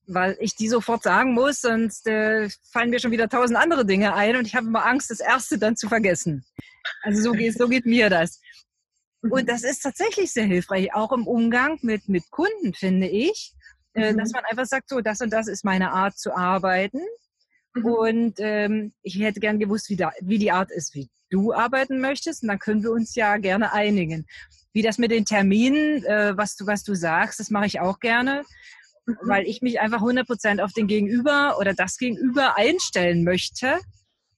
Weil 0.05 0.37
ich 0.39 0.55
die 0.55 0.69
sofort 0.69 1.03
sagen 1.03 1.33
muss, 1.33 1.61
sonst 1.61 2.07
äh, 2.07 2.49
fallen 2.71 2.89
mir 2.89 2.99
schon 2.99 3.11
wieder 3.11 3.29
tausend 3.29 3.57
andere 3.57 3.85
Dinge 3.85 4.13
ein 4.13 4.35
und 4.35 4.45
ich 4.45 4.55
habe 4.55 4.67
immer 4.67 4.85
Angst, 4.85 5.09
das 5.09 5.19
erste 5.19 5.57
dann 5.57 5.77
zu 5.77 5.87
vergessen. 5.87 6.45
Also 7.01 7.21
so 7.21 7.31
geht, 7.31 7.57
so 7.57 7.67
geht 7.67 7.85
mir 7.85 8.09
das. 8.09 8.39
Und 9.21 9.43
mhm. 9.43 9.45
das 9.45 9.63
ist 9.63 9.79
tatsächlich 9.79 10.33
sehr 10.33 10.43
hilfreich, 10.43 10.93
auch 10.93 11.13
im 11.13 11.25
Umgang 11.25 11.79
mit, 11.81 12.09
mit 12.09 12.29
Kunden, 12.29 12.73
finde 12.73 13.07
ich, 13.07 13.53
mhm. 13.95 14.17
dass 14.17 14.31
man 14.31 14.43
einfach 14.49 14.65
sagt, 14.65 14.89
so, 14.89 15.01
das 15.01 15.21
und 15.21 15.31
das 15.31 15.47
ist 15.47 15.63
meine 15.65 15.91
Art 15.91 16.17
zu 16.17 16.35
arbeiten. 16.35 17.01
Mhm. 17.73 17.85
Und 17.85 18.33
ähm, 18.39 18.93
ich 19.01 19.19
hätte 19.19 19.39
gern 19.39 19.59
gewusst, 19.59 19.89
wie, 19.89 19.95
da, 19.95 20.11
wie 20.21 20.39
die 20.39 20.51
Art 20.51 20.71
ist, 20.71 20.93
wie 20.93 21.09
du 21.29 21.53
arbeiten 21.53 21.99
möchtest. 21.99 22.43
Und 22.43 22.49
dann 22.49 22.59
können 22.59 22.83
wir 22.83 22.91
uns 22.91 23.15
ja 23.15 23.37
gerne 23.37 23.73
einigen. 23.73 24.25
Wie 24.73 24.81
das 24.81 24.97
mit 24.97 25.11
den 25.11 25.25
Terminen, 25.25 26.03
äh, 26.03 26.35
was, 26.35 26.55
du, 26.55 26.65
was 26.65 26.83
du 26.83 26.95
sagst, 26.95 27.39
das 27.39 27.49
mache 27.49 27.67
ich 27.67 27.79
auch 27.79 27.99
gerne. 27.99 28.43
mhm. 29.05 29.17
weil 29.23 29.45
ich 29.45 29.61
mich 29.61 29.79
einfach 29.79 30.01
100% 30.01 30.61
auf 30.61 30.73
den 30.73 30.87
Gegenüber 30.87 31.57
oder 31.59 31.73
das 31.73 31.97
Gegenüber 31.97 32.57
einstellen 32.57 33.23
möchte. 33.23 33.79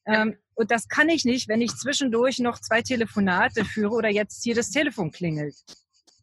Ähm, 0.05 0.37
und 0.55 0.71
das 0.71 0.87
kann 0.87 1.09
ich 1.09 1.25
nicht, 1.25 1.47
wenn 1.49 1.61
ich 1.61 1.75
zwischendurch 1.75 2.39
noch 2.39 2.59
zwei 2.59 2.81
Telefonate 2.81 3.65
führe 3.65 3.93
oder 3.93 4.09
jetzt 4.09 4.43
hier 4.43 4.55
das 4.55 4.69
Telefon 4.69 5.11
klingelt. 5.11 5.55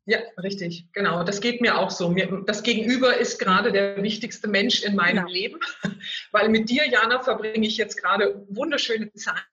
Ja, 0.05 0.19
richtig, 0.43 0.87
genau. 0.93 1.23
Das 1.23 1.41
geht 1.41 1.61
mir 1.61 1.79
auch 1.79 1.91
so. 1.91 2.13
das 2.47 2.65
Gegenüber 2.65 3.17
ist 3.17 3.39
gerade 3.39 3.71
der 3.71 4.03
wichtigste 4.03 4.49
Mensch 4.49 4.83
in 4.83 4.97
meinem 4.97 5.27
genau. 5.27 5.29
Leben, 5.29 5.61
weil 6.33 6.49
mit 6.49 6.69
dir, 6.69 6.89
Jana, 6.89 7.23
verbringe 7.23 7.67
ich 7.67 7.77
jetzt 7.77 7.97
gerade 7.97 8.45
wunderschöne 8.49 9.13
Zeit 9.13 9.45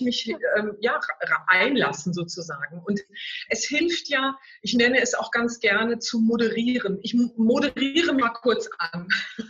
mich 0.00 0.28
ähm, 0.56 0.76
ja, 0.80 1.00
einlassen 1.46 2.12
sozusagen. 2.12 2.82
Und 2.84 3.00
es 3.48 3.64
hilft 3.64 4.08
ja, 4.08 4.36
ich 4.62 4.74
nenne 4.74 5.00
es 5.00 5.14
auch 5.14 5.30
ganz 5.30 5.60
gerne 5.60 5.98
zu 5.98 6.20
moderieren. 6.20 6.98
Ich 7.02 7.14
moderiere 7.14 8.12
mal 8.14 8.30
kurz 8.30 8.68
an. 8.78 9.08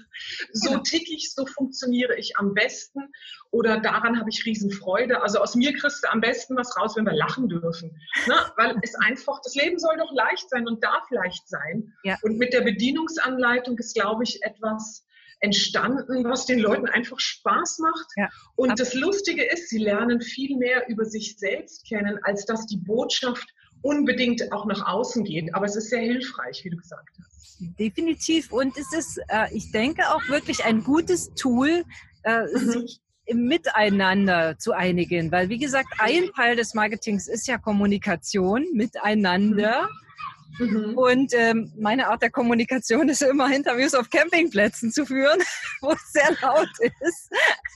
So 0.52 0.76
tick 0.78 1.10
ich, 1.10 1.32
so 1.32 1.46
funktioniere 1.46 2.14
ich 2.16 2.36
am 2.36 2.52
besten 2.52 3.10
oder 3.50 3.80
daran 3.80 4.18
habe 4.18 4.28
ich 4.28 4.44
Riesenfreude. 4.44 5.22
Also 5.22 5.38
aus 5.38 5.54
mir 5.54 5.72
kriegst 5.74 6.04
du 6.04 6.10
am 6.10 6.20
besten 6.20 6.56
was 6.56 6.76
raus, 6.76 6.94
wenn 6.96 7.06
wir 7.06 7.14
lachen 7.14 7.48
dürfen. 7.48 7.98
Ne? 8.26 8.34
Weil 8.56 8.76
es 8.82 8.94
einfach, 8.96 9.40
das 9.42 9.54
Leben 9.54 9.78
soll 9.78 9.96
doch 9.96 10.12
leicht 10.12 10.48
sein 10.50 10.68
und 10.68 10.84
darf 10.84 11.10
leicht 11.10 11.48
sein. 11.48 11.94
Ja. 12.04 12.18
Und 12.22 12.38
mit 12.38 12.52
der 12.52 12.60
Bedienungsanleitung 12.60 13.78
ist, 13.78 13.94
glaube 13.94 14.24
ich, 14.24 14.42
etwas, 14.42 15.06
entstanden, 15.40 16.24
was 16.24 16.46
den 16.46 16.58
Leuten 16.58 16.86
einfach 16.86 17.18
Spaß 17.18 17.78
macht. 17.78 18.06
Ja. 18.16 18.28
Und 18.56 18.78
das 18.78 18.94
Lustige 18.94 19.44
ist, 19.44 19.68
sie 19.70 19.78
lernen 19.78 20.20
viel 20.20 20.56
mehr 20.56 20.88
über 20.88 21.04
sich 21.04 21.36
selbst 21.38 21.86
kennen, 21.86 22.18
als 22.22 22.44
dass 22.44 22.66
die 22.66 22.76
Botschaft 22.76 23.48
unbedingt 23.82 24.52
auch 24.52 24.66
nach 24.66 24.86
außen 24.86 25.24
geht. 25.24 25.54
Aber 25.54 25.66
es 25.66 25.76
ist 25.76 25.88
sehr 25.88 26.02
hilfreich, 26.02 26.62
wie 26.64 26.70
du 26.70 26.76
gesagt 26.76 27.16
hast. 27.18 27.58
Definitiv. 27.78 28.52
Und 28.52 28.76
es 28.76 28.92
ist, 28.92 29.20
äh, 29.28 29.54
ich 29.54 29.70
denke, 29.72 30.02
auch 30.14 30.28
wirklich 30.28 30.64
ein 30.64 30.82
gutes 30.82 31.32
Tool, 31.34 31.84
äh, 32.22 32.42
mhm. 32.42 32.70
sich 32.70 33.00
im 33.26 33.46
Miteinander 33.46 34.58
zu 34.58 34.72
einigen. 34.72 35.30
Weil, 35.30 35.48
wie 35.48 35.58
gesagt, 35.58 35.88
ein 35.98 36.30
Teil 36.34 36.56
des 36.56 36.74
Marketings 36.74 37.28
ist 37.28 37.46
ja 37.46 37.58
Kommunikation 37.58 38.66
miteinander. 38.72 39.82
Mhm. 39.82 40.09
Mhm. 40.58 40.96
Und 40.96 41.32
ähm, 41.34 41.72
meine 41.78 42.08
Art 42.08 42.22
der 42.22 42.30
Kommunikation 42.30 43.08
ist 43.08 43.22
immer 43.22 43.54
Interviews 43.54 43.94
auf 43.94 44.10
Campingplätzen 44.10 44.92
zu 44.92 45.06
führen, 45.06 45.40
wo 45.80 45.92
es 45.92 46.12
sehr 46.12 46.30
laut 46.42 46.68
ist. 47.00 47.30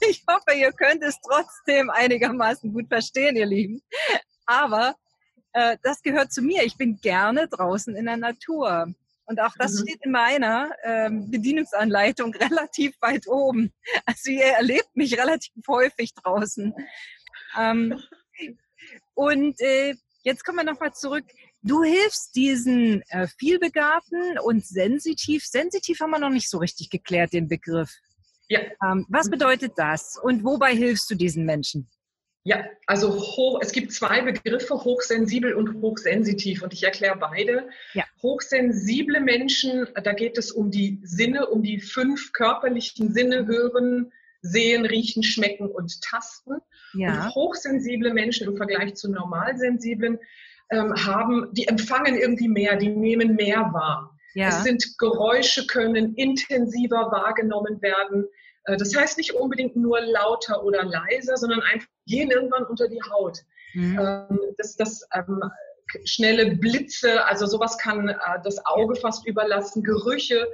Ich 0.09 0.23
hoffe, 0.29 0.57
ihr 0.57 0.71
könnt 0.71 1.03
es 1.03 1.17
trotzdem 1.21 1.89
einigermaßen 1.89 2.73
gut 2.73 2.87
verstehen, 2.87 3.35
ihr 3.35 3.45
Lieben. 3.45 3.81
Aber 4.45 4.95
äh, 5.53 5.77
das 5.83 6.01
gehört 6.01 6.31
zu 6.31 6.41
mir. 6.41 6.63
Ich 6.63 6.77
bin 6.77 6.99
gerne 7.01 7.47
draußen 7.47 7.95
in 7.95 8.05
der 8.05 8.17
Natur. 8.17 8.93
Und 9.25 9.41
auch 9.41 9.53
das 9.57 9.73
mhm. 9.73 9.77
steht 9.79 10.05
in 10.05 10.11
meiner 10.11 10.71
ähm, 10.83 11.31
Bedienungsanleitung 11.31 12.33
relativ 12.35 12.95
weit 13.01 13.27
oben. 13.27 13.73
Also 14.05 14.31
ihr 14.31 14.45
erlebt 14.45 14.95
mich 14.95 15.17
relativ 15.17 15.53
häufig 15.67 16.13
draußen. 16.13 16.73
Ähm, 17.57 17.99
und 19.13 19.59
äh, 19.61 19.95
jetzt 20.23 20.43
kommen 20.43 20.57
wir 20.57 20.63
nochmal 20.65 20.93
zurück. 20.93 21.25
Du 21.65 21.83
hilfst 21.83 22.35
diesen 22.35 23.01
äh, 23.09 23.27
vielbegabten 23.39 24.37
und 24.37 24.63
sensitiv. 24.63 25.43
Sensitiv 25.45 25.99
haben 25.99 26.11
wir 26.11 26.19
noch 26.19 26.29
nicht 26.29 26.47
so 26.47 26.59
richtig 26.59 26.91
geklärt, 26.91 27.33
den 27.33 27.47
Begriff. 27.47 27.91
Ja. 28.49 28.59
Ähm, 28.83 29.07
was 29.09 29.31
bedeutet 29.31 29.73
das 29.75 30.19
und 30.21 30.43
wobei 30.43 30.75
hilfst 30.75 31.09
du 31.09 31.15
diesen 31.15 31.43
Menschen? 31.43 31.89
Ja, 32.43 32.63
also 32.85 33.15
hoch, 33.15 33.59
es 33.63 33.71
gibt 33.71 33.91
zwei 33.91 34.21
Begriffe, 34.21 34.75
hochsensibel 34.75 35.55
und 35.55 35.81
hochsensitiv 35.81 36.61
und 36.61 36.71
ich 36.73 36.83
erkläre 36.83 37.17
beide. 37.17 37.67
Ja. 37.95 38.03
Hochsensible 38.21 39.19
Menschen, 39.19 39.87
da 40.03 40.13
geht 40.13 40.37
es 40.37 40.51
um 40.51 40.69
die 40.69 40.99
Sinne, 41.01 41.47
um 41.47 41.63
die 41.63 41.79
fünf 41.79 42.31
körperlichen 42.33 43.11
Sinne, 43.11 43.47
hören, 43.47 44.11
sehen, 44.43 44.85
riechen, 44.85 45.23
schmecken 45.23 45.67
und 45.67 45.99
tasten. 46.03 46.57
Ja. 46.93 47.25
Und 47.25 47.33
hochsensible 47.33 48.13
Menschen 48.13 48.47
im 48.47 48.55
Vergleich 48.55 48.93
zu 48.93 49.09
normalsensiblen 49.09 50.19
ähm, 50.71 50.93
haben, 51.05 51.49
die 51.53 51.67
empfangen 51.67 52.15
irgendwie 52.15 52.47
mehr, 52.47 52.75
die 52.75 52.89
nehmen 52.89 53.35
mehr 53.35 53.69
wahr. 53.73 54.11
Ja. 54.33 54.49
Es 54.49 54.63
sind 54.63 54.97
Geräusche 54.97 55.65
können 55.67 56.13
intensiver 56.15 57.11
wahrgenommen 57.11 57.81
werden. 57.81 58.25
Äh, 58.65 58.77
das 58.77 58.95
heißt 58.95 59.17
nicht 59.17 59.33
unbedingt 59.33 59.75
nur 59.75 59.99
lauter 60.01 60.63
oder 60.63 60.83
leiser, 60.83 61.37
sondern 61.37 61.61
einfach 61.61 61.87
gehen 62.05 62.31
irgendwann 62.31 62.65
unter 62.65 62.87
die 62.87 63.01
Haut. 63.11 63.39
Mhm. 63.73 63.99
Ähm, 63.99 64.39
das, 64.57 64.75
das 64.75 65.07
ähm, 65.13 65.41
schnelle 66.03 66.55
Blitze, 66.57 67.25
also 67.25 67.45
sowas 67.45 67.77
kann 67.77 68.09
äh, 68.09 68.15
das 68.43 68.65
Auge 68.65 68.95
fast 68.95 69.25
überlassen, 69.27 69.83
Gerüche. 69.83 70.47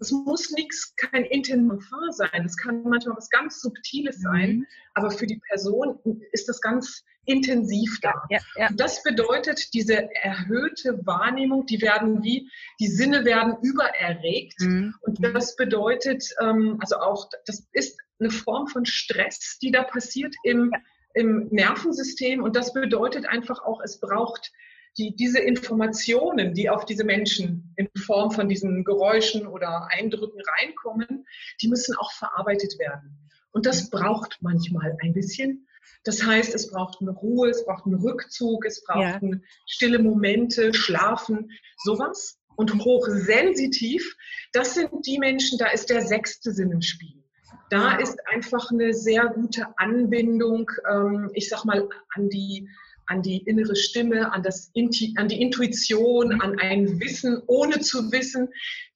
Es 0.00 0.10
muss 0.10 0.50
nichts, 0.50 0.94
kein 0.96 1.24
Intensiver 1.24 2.12
sein. 2.12 2.44
Es 2.44 2.56
kann 2.56 2.82
manchmal 2.82 3.16
was 3.16 3.30
ganz 3.30 3.60
Subtiles 3.60 4.20
sein, 4.20 4.50
mhm. 4.50 4.66
aber 4.94 5.10
für 5.10 5.26
die 5.26 5.40
Person 5.48 5.98
ist 6.32 6.48
das 6.48 6.60
ganz 6.60 7.04
intensiv 7.26 7.98
da. 8.00 8.22
Ja, 8.30 8.38
ja. 8.56 8.68
Das 8.74 9.02
bedeutet, 9.02 9.74
diese 9.74 10.08
erhöhte 10.14 11.04
Wahrnehmung, 11.04 11.66
die 11.66 11.80
werden 11.82 12.22
wie, 12.22 12.50
die 12.80 12.86
Sinne 12.86 13.24
werden 13.24 13.56
übererregt. 13.62 14.60
Mhm. 14.60 14.94
Und 15.00 15.22
das 15.22 15.56
bedeutet, 15.56 16.24
ähm, 16.40 16.78
also 16.80 16.96
auch, 16.96 17.28
das 17.46 17.66
ist 17.72 17.98
eine 18.18 18.30
Form 18.30 18.68
von 18.68 18.86
Stress, 18.86 19.58
die 19.60 19.70
da 19.70 19.82
passiert 19.82 20.34
im, 20.44 20.70
ja. 20.72 20.80
im 21.14 21.48
Nervensystem. 21.50 22.42
Und 22.42 22.56
das 22.56 22.72
bedeutet 22.72 23.26
einfach 23.26 23.62
auch, 23.62 23.80
es 23.82 24.00
braucht 24.00 24.52
die, 24.98 25.14
diese 25.14 25.40
Informationen, 25.40 26.54
die 26.54 26.70
auf 26.70 26.84
diese 26.84 27.04
Menschen 27.04 27.74
in 27.76 27.88
Form 27.96 28.30
von 28.30 28.48
diesen 28.48 28.84
Geräuschen 28.84 29.46
oder 29.46 29.88
Eindrücken 29.90 30.40
reinkommen, 30.58 31.26
die 31.60 31.68
müssen 31.68 31.94
auch 31.96 32.12
verarbeitet 32.12 32.78
werden. 32.78 33.28
Und 33.52 33.66
das 33.66 33.90
braucht 33.90 34.38
manchmal 34.40 34.96
ein 35.02 35.12
bisschen 35.12 35.66
das 36.06 36.24
heißt, 36.24 36.54
es 36.54 36.70
braucht 36.70 37.00
eine 37.00 37.10
Ruhe, 37.10 37.50
es 37.50 37.64
braucht 37.64 37.84
einen 37.84 38.00
Rückzug, 38.00 38.64
es 38.64 38.84
braucht 38.84 39.22
ja. 39.22 39.38
stille 39.66 39.98
Momente, 39.98 40.72
Schlafen, 40.72 41.50
sowas. 41.82 42.38
Und 42.54 42.72
hochsensitiv, 42.84 44.16
das 44.52 44.74
sind 44.74 44.88
die 45.04 45.18
Menschen, 45.18 45.58
da 45.58 45.66
ist 45.66 45.90
der 45.90 46.00
sechste 46.00 46.52
Sinn 46.52 46.70
im 46.70 46.80
Spiel. 46.80 47.22
Da 47.68 47.96
ist 47.96 48.18
einfach 48.28 48.70
eine 48.70 48.94
sehr 48.94 49.26
gute 49.26 49.66
Anbindung, 49.76 50.70
ähm, 50.88 51.30
ich 51.34 51.48
sag 51.48 51.64
mal, 51.64 51.86
an 52.14 52.28
die 52.30 52.68
an 53.06 53.22
die 53.22 53.38
innere 53.38 53.76
Stimme, 53.76 54.32
an, 54.32 54.42
das 54.42 54.70
Inti 54.74 55.14
an 55.16 55.28
die 55.28 55.40
Intuition, 55.40 56.40
an 56.40 56.58
ein 56.58 57.00
Wissen, 57.00 57.42
ohne 57.46 57.80
zu 57.80 58.10
wissen. 58.12 58.48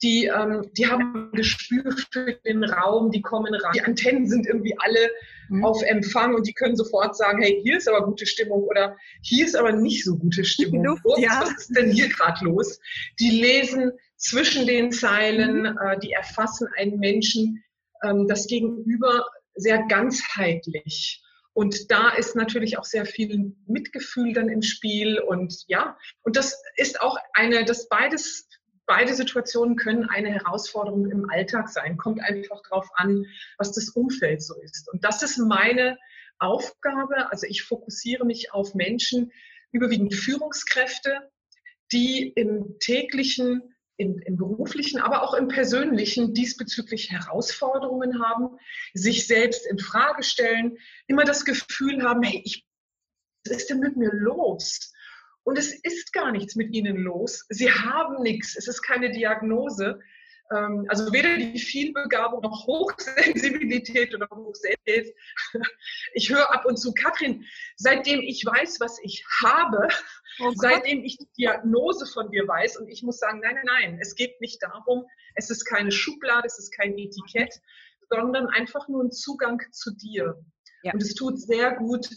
Die, 0.03 0.27
ähm, 0.27 0.69
die 0.77 0.87
haben 0.87 1.31
ein 1.33 1.37
Gespür 1.37 1.85
für 2.13 2.35
den 2.45 2.65
Raum, 2.65 3.11
die 3.11 3.23
kommen 3.23 3.55
rein. 3.55 3.73
Die 3.75 3.83
Antennen 3.83 4.29
sind 4.29 4.47
irgendwie 4.47 4.77
alle 4.79 5.11
mhm. 5.49 5.65
auf 5.65 5.83
Empfang 5.83 6.35
und 6.35 6.47
die 6.47 6.55
können 6.55 6.77
sofort 6.77 7.17
sagen, 7.17 7.43
hey, 7.43 7.61
hier 7.63 7.77
ist 7.77 7.89
aber 7.89 8.05
gute 8.05 8.27
Stimmung 8.27 8.65
oder 8.65 8.97
hier 9.23 9.47
ist 9.47 9.57
aber 9.57 9.73
nicht 9.73 10.05
so 10.05 10.17
gute 10.17 10.45
Stimmung. 10.45 10.85
Luft, 10.85 11.05
Ups, 11.05 11.21
ja. 11.21 11.41
Was 11.43 11.53
ist 11.53 11.77
denn 11.77 11.91
hier 11.91 12.09
gerade 12.09 12.45
los? 12.45 12.81
Die 13.21 13.31
lesen 13.31 13.93
zwischen 14.17 14.67
den 14.67 14.93
Zeilen, 14.93 15.63
mhm. 15.63 15.79
äh, 15.85 15.99
die 16.01 16.13
erfassen 16.13 16.69
einen 16.77 16.99
Menschen, 16.99 17.63
ähm, 18.03 18.27
das 18.27 18.47
Gegenüber 18.47 19.25
sehr 19.55 19.85
ganzheitlich. 19.89 21.23
Und 21.53 21.91
da 21.91 22.11
ist 22.11 22.37
natürlich 22.37 22.79
auch 22.79 22.85
sehr 22.85 23.05
viel 23.05 23.55
Mitgefühl 23.67 24.33
dann 24.33 24.49
im 24.49 24.63
Spiel. 24.63 25.19
Und 25.21 25.65
ja, 25.67 25.99
und 26.23 26.37
das 26.37 26.63
ist 26.77 27.01
auch 27.01 27.17
eine, 27.33 27.65
das 27.65 27.89
beides, 27.89 28.49
beide 28.87 29.15
Situationen 29.15 29.77
können 29.77 30.09
eine 30.09 30.31
Herausforderung 30.31 31.11
im 31.11 31.29
Alltag 31.29 31.69
sein. 31.69 31.97
Kommt 31.97 32.21
einfach 32.21 32.61
darauf 32.69 32.89
an, 32.95 33.27
was 33.59 33.73
das 33.73 33.91
Umfeld 33.91 34.43
so 34.43 34.55
ist. 34.61 34.89
Und 34.93 35.05
das 35.05 35.23
ist 35.23 35.39
meine 35.39 35.99
Aufgabe. 36.39 37.31
Also 37.31 37.47
ich 37.47 37.63
fokussiere 37.63 38.25
mich 38.25 38.53
auf 38.53 38.75
Menschen, 38.75 39.33
überwiegend 39.73 40.15
Führungskräfte, 40.15 41.31
die 41.93 42.29
im 42.29 42.79
täglichen 42.79 43.75
im, 44.01 44.19
im 44.21 44.37
beruflichen, 44.37 44.99
aber 44.99 45.23
auch 45.23 45.35
im 45.35 45.49
persönlichen 45.49 46.33
diesbezüglich 46.33 47.11
Herausforderungen 47.11 48.25
haben, 48.25 48.57
sich 48.95 49.27
selbst 49.27 49.67
in 49.67 49.79
Frage 49.79 50.23
stellen, 50.23 50.79
immer 51.07 51.25
das 51.25 51.45
Gefühl 51.45 52.03
haben, 52.03 52.23
hey, 52.23 52.41
ich, 52.45 52.67
was 53.45 53.59
ist 53.59 53.71
denn 53.71 53.81
mit 53.81 53.97
mir 53.97 54.11
los? 54.13 54.93
Und 55.43 55.59
es 55.59 55.73
ist 55.73 56.13
gar 56.13 56.33
nichts 56.33 56.57
mit 56.57 56.75
ihnen 56.75 56.97
los. 56.97 57.45
Sie 57.51 57.71
haben 57.71 58.23
nichts. 58.23 58.57
Es 58.57 58.69
ist 58.69 58.83
keine 58.83 59.11
Diagnose. 59.11 60.01
Ähm, 60.53 60.87
also 60.89 61.13
weder 61.13 61.37
die 61.37 61.59
Vielbegabung 61.59 62.41
noch 62.41 62.67
Hochsensibilität 62.67 64.15
oder 64.15 64.29
Hochsensibilität. 64.31 65.15
Ich 66.15 66.31
höre 66.31 66.53
ab 66.53 66.65
und 66.65 66.77
zu, 66.77 66.93
Katrin, 66.93 67.45
seitdem 67.77 68.21
ich 68.21 68.45
weiß, 68.45 68.81
was 68.81 68.99
ich 69.03 69.25
habe, 69.43 69.89
oh 70.41 70.53
seitdem 70.55 71.05
ich 71.05 71.19
die 71.19 71.29
Diagnose 71.39 72.07
von 72.07 72.31
dir 72.31 72.47
weiß, 72.49 72.79
und 72.79 72.89
ich 72.89 73.03
muss 73.03 73.19
sagen, 73.19 73.41
nein, 73.41 73.55
nein, 73.55 73.65
nein, 73.65 73.99
es 74.01 74.15
geht 74.15 74.41
nicht 74.41 74.61
darum, 74.63 75.05
es 75.37 75.51
ist 75.51 75.65
keine 75.65 75.93
Schublade, 75.93 76.47
es 76.47 76.59
ist 76.59 76.73
kein 76.73 76.99
Etikett, 76.99 77.61
sondern 78.11 78.49
einfach 78.49 78.89
nur 78.89 79.05
ein 79.05 79.13
Zugang 79.13 79.61
zu 79.71 79.95
dir. 79.95 80.37
Ja. 80.83 80.93
Und 80.93 81.03
es 81.03 81.15
tut 81.15 81.41
sehr 81.41 81.77
gut 81.77 82.09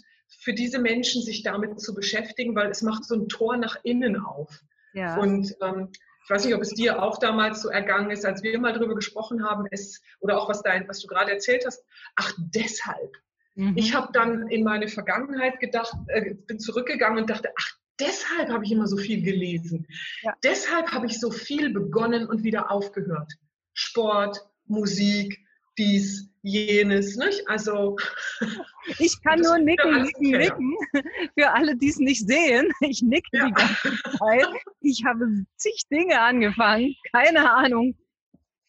für 0.42 0.54
diese 0.54 0.80
Menschen, 0.80 1.22
sich 1.22 1.44
damit 1.44 1.80
zu 1.80 1.94
beschäftigen, 1.94 2.56
weil 2.56 2.72
es 2.72 2.82
macht 2.82 3.06
so 3.06 3.16
ein 3.16 3.28
Tor 3.30 3.58
nach 3.58 3.78
innen 3.84 4.18
auf. 4.18 4.62
Ja. 4.94 5.18
Und 5.18 5.56
ähm, 5.62 5.92
Ich 6.24 6.30
weiß 6.30 6.46
nicht, 6.46 6.56
ob 6.56 6.62
es 6.62 6.70
dir 6.70 7.02
auch 7.02 7.20
damals 7.20 7.62
so 7.62 7.70
ergangen 7.70 8.10
ist, 8.10 8.26
als 8.26 8.44
wir 8.44 8.58
mal 8.60 8.74
darüber 8.74 8.96
gesprochen 8.96 9.44
haben, 9.44 9.66
ist, 9.68 10.02
oder 10.20 10.40
auch 10.40 10.50
was, 10.50 10.62
dein, 10.62 10.88
was 10.88 11.00
du 11.00 11.08
gerade 11.08 11.32
erzählt 11.32 11.66
hast. 11.66 11.84
Ach, 12.16 12.32
deshalb. 12.38 13.18
Mhm. 13.56 13.74
Ich 13.76 13.94
habe 13.94 14.10
dann 14.14 14.48
in 14.48 14.64
meine 14.64 14.88
Vergangenheit 14.88 15.60
gedacht, 15.60 15.94
äh, 16.08 16.34
bin 16.34 16.60
zurückgegangen 16.60 17.20
und 17.20 17.30
dachte, 17.30 17.50
ach, 17.60 17.78
deshalb 18.00 18.50
habe 18.50 18.66
ich 18.66 18.72
immer 18.72 18.88
so 18.88 18.98
viel 18.98 19.22
gelesen. 19.22 19.86
Ja. 20.22 20.34
Deshalb 20.44 20.92
habe 20.92 21.08
ich 21.08 21.20
so 21.20 21.30
viel 21.30 21.72
begonnen 21.72 22.28
und 22.28 22.44
wieder 22.44 22.72
aufgehört. 22.72 23.34
Sport, 23.74 24.42
Musik, 24.66 25.40
dies, 25.78 26.33
jenes, 26.44 27.16
nicht? 27.16 27.48
Also. 27.50 27.98
Ich 29.00 29.24
kann 29.24 29.40
nur 29.40 29.58
nicken, 29.60 30.04
nicken, 30.04 30.32
nicken. 30.32 30.76
Für 31.40 31.50
alle, 31.52 31.74
die 31.78 31.88
es 31.88 32.00
nicht 32.00 32.28
sehen, 32.28 32.70
ich 32.82 33.02
nicke 33.02 33.30
ja. 33.32 33.46
die 33.48 33.54
ganze 33.54 33.98
Zeit. 34.20 34.48
Ich 34.82 35.06
habe 35.06 35.26
zig 35.56 35.84
Dinge 35.90 36.20
angefangen, 36.20 36.94
keine 37.14 37.50
Ahnung. 37.50 37.96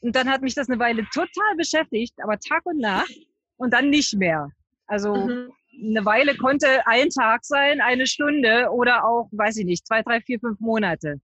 Und 0.02 0.14
dann 0.14 0.30
hat 0.30 0.42
mich 0.42 0.54
das 0.54 0.68
eine 0.68 0.78
Weile 0.78 1.04
total 1.12 1.56
beschäftigt, 1.56 2.14
aber 2.22 2.38
Tag 2.38 2.64
und 2.64 2.78
Nacht 2.78 3.12
und 3.56 3.72
dann 3.72 3.90
nicht 3.90 4.14
mehr. 4.14 4.50
Also 4.86 5.16
mhm. 5.16 5.50
eine 5.82 6.04
Weile 6.04 6.36
konnte 6.36 6.86
ein 6.86 7.08
Tag 7.08 7.44
sein, 7.44 7.80
eine 7.80 8.06
Stunde 8.06 8.68
oder 8.70 9.04
auch, 9.04 9.28
weiß 9.32 9.56
ich 9.56 9.64
nicht, 9.64 9.84
zwei, 9.84 10.02
drei, 10.02 10.20
vier, 10.20 10.38
fünf 10.38 10.60
Monate. 10.60 11.20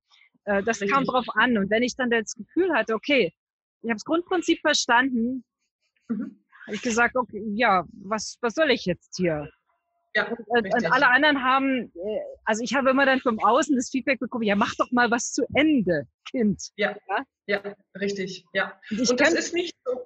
Äh, 0.46 0.64
das 0.64 0.80
Richtig. 0.80 0.90
kam 0.90 1.04
drauf 1.04 1.26
an. 1.34 1.58
Und 1.58 1.70
wenn 1.70 1.84
ich 1.84 1.94
dann 1.94 2.10
das 2.10 2.34
Gefühl 2.34 2.72
hatte, 2.74 2.94
okay, 2.94 3.32
ich 3.82 3.88
habe 3.88 3.94
das 3.98 4.04
Grundprinzip 4.04 4.58
verstanden, 4.60 5.44
mhm. 6.10 6.44
habe 6.66 6.74
ich 6.74 6.82
gesagt, 6.82 7.16
okay, 7.16 7.42
ja, 7.54 7.84
was, 8.04 8.38
was 8.40 8.54
soll 8.54 8.70
ich 8.70 8.84
jetzt 8.84 9.16
hier? 9.16 9.50
Ja, 10.14 10.26
und, 10.28 10.74
und, 10.74 10.92
alle 10.92 11.08
anderen 11.08 11.44
haben, 11.44 11.92
äh, 11.94 12.20
also 12.44 12.64
ich 12.64 12.74
habe 12.74 12.90
immer 12.90 13.06
dann 13.06 13.20
vom 13.20 13.38
Außen 13.38 13.76
das 13.76 13.90
Feedback 13.90 14.18
bekommen, 14.18 14.42
ja, 14.42 14.56
mach 14.56 14.74
doch 14.74 14.90
mal 14.90 15.10
was 15.10 15.32
zu 15.32 15.44
Ende, 15.54 16.08
Kind. 16.28 16.60
Ja, 16.76 16.96
ja, 17.06 17.24
ja 17.46 17.74
richtig, 17.94 18.44
ja. 18.52 18.80
Und, 18.90 19.08
und 19.08 19.20
das 19.20 19.34
ist 19.34 19.54
nicht 19.54 19.76
so, 19.84 20.00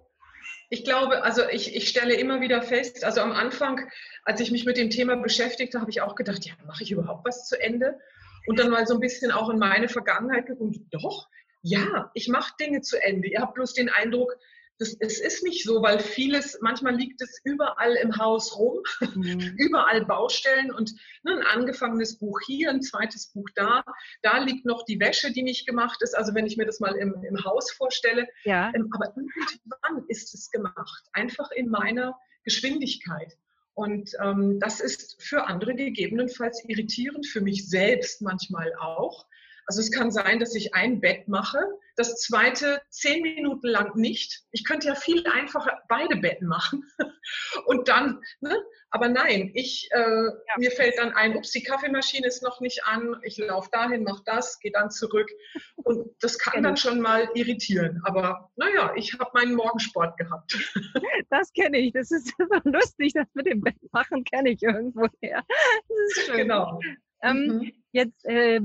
ich 0.71 0.85
glaube, 0.85 1.23
also 1.23 1.49
ich, 1.49 1.75
ich 1.75 1.89
stelle 1.89 2.15
immer 2.15 2.41
wieder 2.41 2.61
fest, 2.63 3.05
also 3.05 3.21
am 3.21 3.33
Anfang, 3.33 3.89
als 4.25 4.41
ich 4.41 4.51
mich 4.51 4.67
mit 4.67 4.77
dem 4.77 4.91
Thema 4.91 5.17
beschäftigte, 5.17 5.81
habe 5.81 5.91
ich 5.91 6.01
auch 6.01 6.17
gedacht, 6.17 6.45
ja, 6.45 6.55
mache 6.67 6.83
ich 6.83 6.91
überhaupt 6.91 7.25
was 7.27 7.47
zu 7.47 7.61
Ende? 7.61 7.99
Und 8.47 8.59
dann 8.59 8.71
mal 8.71 8.87
so 8.87 8.95
ein 8.95 9.01
bisschen 9.01 9.31
auch 9.31 9.49
in 9.49 9.59
meine 9.59 9.89
Vergangenheit 9.89 10.47
geguckt, 10.47 10.79
doch, 10.91 11.29
ja, 11.63 12.11
ich 12.13 12.29
mache 12.29 12.53
Dinge 12.61 12.83
zu 12.83 13.03
Ende. 13.03 13.29
Ihr 13.29 13.41
habt 13.41 13.55
bloß 13.55 13.73
den 13.73 13.89
Eindruck, 13.89 14.37
das, 14.79 14.97
es 14.99 15.21
ist 15.21 15.45
nicht 15.45 15.65
so, 15.65 15.83
weil 15.83 16.01
vieles, 16.01 16.59
manchmal 16.61 16.97
liegt 16.97 17.23
es 17.23 17.41
überall 17.45 17.95
im 17.95 18.17
Haus 18.17 18.59
rum, 18.59 18.81
mhm. 19.15 19.55
überall 19.59 20.05
Baustellen 20.05 20.73
und 20.73 20.93
ne, 21.23 21.37
ein 21.37 21.43
angefangenes 21.43 22.19
Buch 22.19 22.41
hier, 22.47 22.71
ein 22.71 22.83
zweites 22.83 23.29
Buch 23.33 23.49
da, 23.55 23.85
da 24.23 24.39
liegt 24.39 24.67
noch 24.67 24.85
die 24.85 24.99
Wäsche, 24.99 25.33
die 25.33 25.43
nicht 25.43 25.67
gemacht 25.67 26.03
ist, 26.03 26.17
also 26.17 26.35
wenn 26.35 26.47
ich 26.47 26.57
mir 26.57 26.67
das 26.67 26.81
mal 26.81 26.95
im, 26.97 27.15
im 27.23 27.45
Haus 27.45 27.71
vorstelle. 27.71 28.27
Ja. 28.45 28.73
Ähm, 28.75 28.91
aber 28.93 29.15
irgendwann 29.17 30.05
ist 30.09 30.35
es 30.35 30.51
gemacht, 30.51 31.05
einfach 31.13 31.51
in 31.53 31.69
meiner 31.69 32.19
Geschwindigkeit. 32.45 33.37
Und 33.75 34.13
ähm, 34.23 34.61
das 34.61 34.81
ist 34.81 35.21
für 35.21 35.47
andere 35.49 35.75
gegebenenfalls 35.75 36.65
irritierend, 36.67 37.27
für 37.27 37.41
mich 37.41 37.69
selbst 37.69 38.23
manchmal 38.23 38.73
auch. 38.77 39.27
Also 39.67 39.81
es 39.81 39.91
kann 39.91 40.11
sein, 40.11 40.39
dass 40.39 40.55
ich 40.55 40.75
ein 40.75 41.01
Bett 41.01 41.29
mache, 41.29 41.59
das 41.97 42.21
zweite 42.21 42.83
zehn 42.89 43.23
Minuten 43.23 43.69
lang 43.69 43.95
nicht. 43.95 44.43
Ich 44.51 44.65
könnte 44.65 44.89
ja 44.89 44.95
viel 44.95 45.25
einfacher 45.27 45.81
beide 45.89 46.17
Betten 46.17 46.49
machen. 46.49 46.85
Und 47.67 47.89
dann, 47.89 48.21
ne? 48.41 48.57
aber 48.91 49.09
nein, 49.09 49.51
ich, 49.55 49.89
äh, 49.93 49.99
ja. 49.99 50.55
mir 50.57 50.71
fällt 50.71 50.99
dann 50.99 51.13
ein, 51.13 51.37
ups, 51.37 51.53
die 51.53 51.63
Kaffeemaschine 51.63 52.27
ist 52.27 52.43
noch 52.43 52.61
nicht 52.61 52.85
an, 52.85 53.17
ich 53.23 53.39
laufe 53.39 53.69
dahin, 53.71 54.03
mache 54.03 54.23
das, 54.27 54.59
gehe 54.59 54.73
dann 54.73 54.91
zurück. 54.91 55.31
Und 55.77 56.11
das 56.21 56.39
kann 56.39 56.63
dann 56.63 56.77
schon 56.77 57.01
mal 57.01 57.29
irritieren. 57.35 58.01
Aber 58.05 58.51
naja, 58.57 58.93
ich 58.97 59.17
habe 59.19 59.31
meinen 59.35 59.55
Morgensport 59.55 60.17
gehabt. 60.19 60.57
Das 61.31 61.53
kenne 61.53 61.79
ich. 61.79 61.93
Das 61.93 62.11
ist 62.11 62.33
lustig, 62.65 63.13
das 63.15 63.27
mit 63.35 63.47
dem 63.47 63.61
Bett 63.61 63.75
machen 63.93 64.25
kenne 64.25 64.51
ich 64.51 64.63
irgendwo 64.63 65.09
her. 65.21 65.43
Das 65.89 65.99
ist 66.17 66.27
schön. 66.27 66.37
Genau. 66.37 66.79
Ähm, 67.23 67.47
mhm. 67.47 67.73
Jetzt 67.93 68.25
äh, 68.27 68.61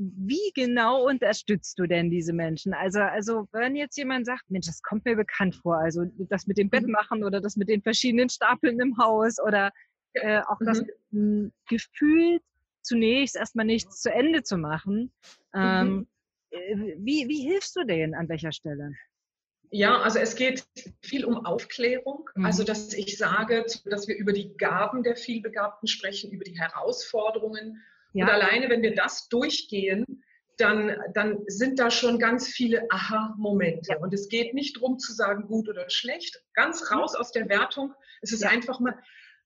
wie 0.00 0.50
genau 0.54 1.06
unterstützt 1.06 1.78
du 1.78 1.86
denn 1.86 2.10
diese 2.10 2.32
Menschen? 2.32 2.72
Also, 2.72 3.00
also 3.00 3.48
wenn 3.52 3.76
jetzt 3.76 3.98
jemand 3.98 4.24
sagt, 4.24 4.50
Mensch, 4.50 4.66
das 4.66 4.82
kommt 4.82 5.04
mir 5.04 5.14
bekannt 5.14 5.56
vor, 5.56 5.76
also 5.76 6.04
das 6.16 6.46
mit 6.46 6.56
dem 6.56 6.70
Bett 6.70 6.86
mhm. 6.86 6.92
machen 6.92 7.22
oder 7.22 7.40
das 7.40 7.56
mit 7.56 7.68
den 7.68 7.82
verschiedenen 7.82 8.30
Stapeln 8.30 8.80
im 8.80 8.96
Haus 8.96 9.36
oder 9.38 9.70
äh, 10.14 10.40
auch 10.40 10.58
das 10.60 10.82
mhm. 11.10 11.52
Gefühl, 11.68 12.40
zunächst 12.82 13.36
erstmal 13.36 13.66
nichts 13.66 14.00
zu 14.00 14.10
Ende 14.10 14.42
zu 14.42 14.56
machen. 14.56 15.12
Ähm, 15.54 15.88
mhm. 15.88 16.06
Äh, 16.50 16.94
wie, 16.98 17.28
wie 17.28 17.42
hilfst 17.42 17.76
du 17.76 17.84
denen 17.84 18.14
an 18.14 18.28
welcher 18.28 18.52
Stelle? 18.52 18.92
Ja, 19.70 20.00
also 20.00 20.18
es 20.18 20.34
geht 20.34 20.66
viel 21.02 21.26
um 21.26 21.44
Aufklärung. 21.44 22.28
Mhm. 22.34 22.46
Also, 22.46 22.64
dass 22.64 22.94
ich 22.94 23.18
sage, 23.18 23.66
dass 23.84 24.08
wir 24.08 24.16
über 24.16 24.32
die 24.32 24.56
Gaben 24.56 25.02
der 25.02 25.16
Vielbegabten 25.16 25.86
sprechen, 25.86 26.32
über 26.32 26.44
die 26.44 26.58
Herausforderungen 26.58 27.82
ja. 28.12 28.24
Und 28.24 28.30
alleine, 28.30 28.68
wenn 28.68 28.82
wir 28.82 28.94
das 28.94 29.28
durchgehen, 29.28 30.22
dann, 30.60 30.96
dann 31.14 31.38
sind 31.46 31.78
da 31.78 31.90
schon 31.90 32.18
ganz 32.18 32.48
viele 32.48 32.86
Aha-Momente. 32.90 33.92
Ja. 33.92 33.98
Und 33.98 34.12
es 34.12 34.28
geht 34.28 34.54
nicht 34.54 34.76
darum 34.76 34.98
zu 34.98 35.12
sagen, 35.12 35.46
gut 35.46 35.68
oder 35.68 35.88
schlecht, 35.88 36.42
ganz 36.54 36.82
mhm. 36.82 36.98
raus 36.98 37.14
aus 37.14 37.32
der 37.32 37.48
Wertung. 37.48 37.94
Es 38.20 38.32
ist 38.32 38.42
ja. 38.42 38.50
einfach 38.50 38.80
mal, 38.80 38.94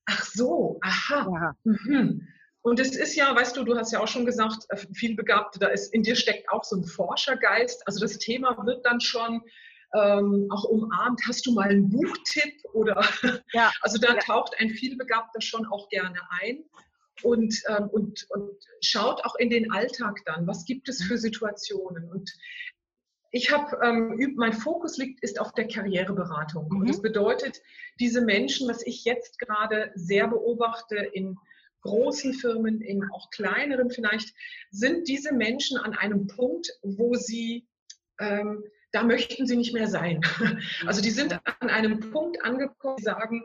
ach 0.05 0.23
so, 0.25 0.77
aha. 0.81 1.55
Mhm. 1.63 2.27
Und 2.61 2.79
es 2.79 2.95
ist 2.95 3.15
ja, 3.15 3.33
weißt 3.35 3.55
du, 3.55 3.63
du 3.63 3.77
hast 3.77 3.91
ja 3.91 3.99
auch 3.99 4.07
schon 4.07 4.25
gesagt, 4.25 4.65
äh, 4.69 4.77
viel 4.93 5.15
Begabte, 5.15 5.59
da 5.59 5.67
ist, 5.67 5.93
in 5.93 6.03
dir 6.03 6.15
steckt 6.15 6.49
auch 6.49 6.63
so 6.63 6.75
ein 6.75 6.83
Forschergeist. 6.83 7.87
Also 7.87 7.99
das 7.99 8.17
Thema 8.17 8.57
wird 8.65 8.85
dann 8.85 8.99
schon 8.99 9.41
ähm, 9.93 10.47
auch 10.49 10.63
umarmt. 10.65 11.21
Hast 11.27 11.45
du 11.45 11.53
mal 11.53 11.69
einen 11.69 11.89
Buchtipp? 11.89 12.55
Oder 12.73 13.07
ja. 13.53 13.71
also 13.81 13.99
da 13.99 14.15
taucht 14.15 14.55
ein 14.59 14.71
vielbegabter 14.71 15.41
schon 15.41 15.65
auch 15.67 15.87
gerne 15.89 16.19
ein 16.41 16.65
und, 17.23 17.61
ähm, 17.67 17.89
und, 17.89 18.25
und 18.29 18.57
schaut 18.81 19.23
auch 19.25 19.35
in 19.35 19.49
den 19.49 19.71
Alltag 19.71 20.19
dann, 20.25 20.47
was 20.47 20.65
gibt 20.65 20.89
es 20.89 21.03
für 21.03 21.17
Situationen. 21.17 22.09
Und 22.09 22.31
ich 23.31 23.51
habe, 23.51 23.77
ähm, 23.83 24.33
mein 24.35 24.53
Fokus 24.53 24.97
liegt, 24.97 25.21
ist 25.21 25.39
auf 25.39 25.53
der 25.53 25.67
Karriereberatung. 25.67 26.69
Mhm. 26.69 26.79
Und 26.81 26.89
das 26.89 27.01
bedeutet, 27.01 27.61
diese 27.99 28.21
Menschen, 28.21 28.67
was 28.69 28.85
ich 28.85 29.03
jetzt 29.05 29.39
gerade 29.39 29.91
sehr 29.95 30.27
beobachte 30.27 30.95
in 30.95 31.37
großen 31.81 32.33
Firmen, 32.33 32.81
in 32.81 33.03
auch 33.11 33.29
kleineren 33.29 33.91
vielleicht, 33.91 34.33
sind 34.71 35.07
diese 35.07 35.33
Menschen 35.33 35.77
an 35.77 35.93
einem 35.93 36.27
Punkt, 36.27 36.71
wo 36.81 37.13
sie, 37.15 37.67
ähm, 38.19 38.63
da 38.91 39.03
möchten 39.03 39.45
sie 39.45 39.57
nicht 39.57 39.73
mehr 39.73 39.87
sein. 39.87 40.21
Also 40.87 41.01
die 41.01 41.11
sind 41.11 41.39
an 41.59 41.69
einem 41.69 41.99
Punkt 42.11 42.43
angekommen, 42.43 42.97
die 42.97 43.03
sagen, 43.03 43.43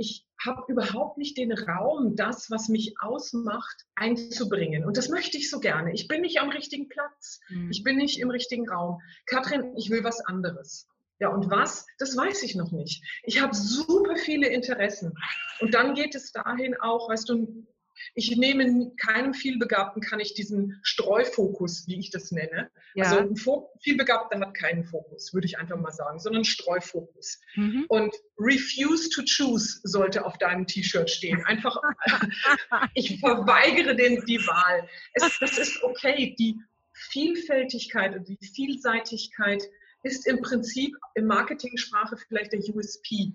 ich 0.00 0.26
habe 0.42 0.64
überhaupt 0.68 1.18
nicht 1.18 1.36
den 1.36 1.52
Raum, 1.52 2.16
das, 2.16 2.50
was 2.50 2.70
mich 2.70 2.94
ausmacht, 3.00 3.84
einzubringen. 3.96 4.86
Und 4.86 4.96
das 4.96 5.10
möchte 5.10 5.36
ich 5.36 5.50
so 5.50 5.60
gerne. 5.60 5.92
Ich 5.92 6.08
bin 6.08 6.22
nicht 6.22 6.40
am 6.40 6.48
richtigen 6.48 6.88
Platz. 6.88 7.38
Mhm. 7.50 7.70
Ich 7.70 7.84
bin 7.84 7.96
nicht 7.96 8.18
im 8.18 8.30
richtigen 8.30 8.66
Raum. 8.66 9.02
Katrin, 9.26 9.76
ich 9.76 9.90
will 9.90 10.02
was 10.02 10.24
anderes. 10.24 10.88
Ja, 11.18 11.28
und 11.28 11.50
was? 11.50 11.84
Das 11.98 12.16
weiß 12.16 12.42
ich 12.44 12.54
noch 12.54 12.72
nicht. 12.72 13.04
Ich 13.24 13.42
habe 13.42 13.54
super 13.54 14.16
viele 14.16 14.48
Interessen. 14.48 15.12
Und 15.60 15.74
dann 15.74 15.92
geht 15.92 16.14
es 16.14 16.32
dahin 16.32 16.74
auch, 16.80 17.10
weißt 17.10 17.28
du, 17.28 17.66
ich 18.14 18.36
nehme 18.36 18.92
keinem 18.96 19.34
Vielbegabten, 19.34 20.02
kann 20.02 20.20
ich 20.20 20.34
diesen 20.34 20.78
Streufokus, 20.82 21.86
wie 21.86 21.98
ich 21.98 22.10
das 22.10 22.30
nenne. 22.32 22.70
Ja. 22.94 23.04
Also 23.04 23.18
ein 23.18 23.36
Vielbegabter 23.80 24.40
hat 24.40 24.54
keinen 24.54 24.84
Fokus, 24.84 25.32
würde 25.32 25.46
ich 25.46 25.58
einfach 25.58 25.78
mal 25.78 25.92
sagen, 25.92 26.18
sondern 26.18 26.44
Streufokus. 26.44 27.40
Mhm. 27.54 27.84
Und 27.88 28.14
refuse 28.38 29.08
to 29.10 29.22
choose 29.22 29.80
sollte 29.84 30.24
auf 30.24 30.38
deinem 30.38 30.66
T-Shirt 30.66 31.10
stehen. 31.10 31.44
Einfach, 31.44 31.76
ich 32.94 33.18
verweigere 33.20 33.94
den, 33.94 34.24
die 34.26 34.38
Wahl. 34.46 34.88
Es, 35.14 35.38
das 35.38 35.58
ist 35.58 35.82
okay. 35.82 36.34
Die 36.38 36.56
Vielfältigkeit 36.92 38.16
und 38.16 38.28
die 38.28 38.38
Vielseitigkeit 38.54 39.62
ist 40.02 40.26
im 40.26 40.40
Prinzip 40.40 40.96
in 41.14 41.26
Marketing-Sprache 41.26 42.16
vielleicht 42.28 42.52
der 42.52 42.60
USP. 42.60 43.32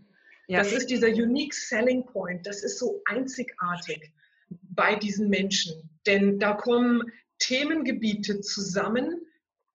Ja. 0.48 0.60
Das 0.60 0.72
ist 0.72 0.90
dieser 0.90 1.08
Unique 1.08 1.54
Selling 1.54 2.06
Point. 2.06 2.46
Das 2.46 2.64
ist 2.64 2.80
so 2.80 3.02
einzigartig 3.06 4.12
bei 4.50 4.96
diesen 4.96 5.30
Menschen. 5.30 5.90
Denn 6.06 6.40
da 6.40 6.54
kommen 6.54 7.04
Themengebiete 7.40 8.42
zusammen. 8.42 9.26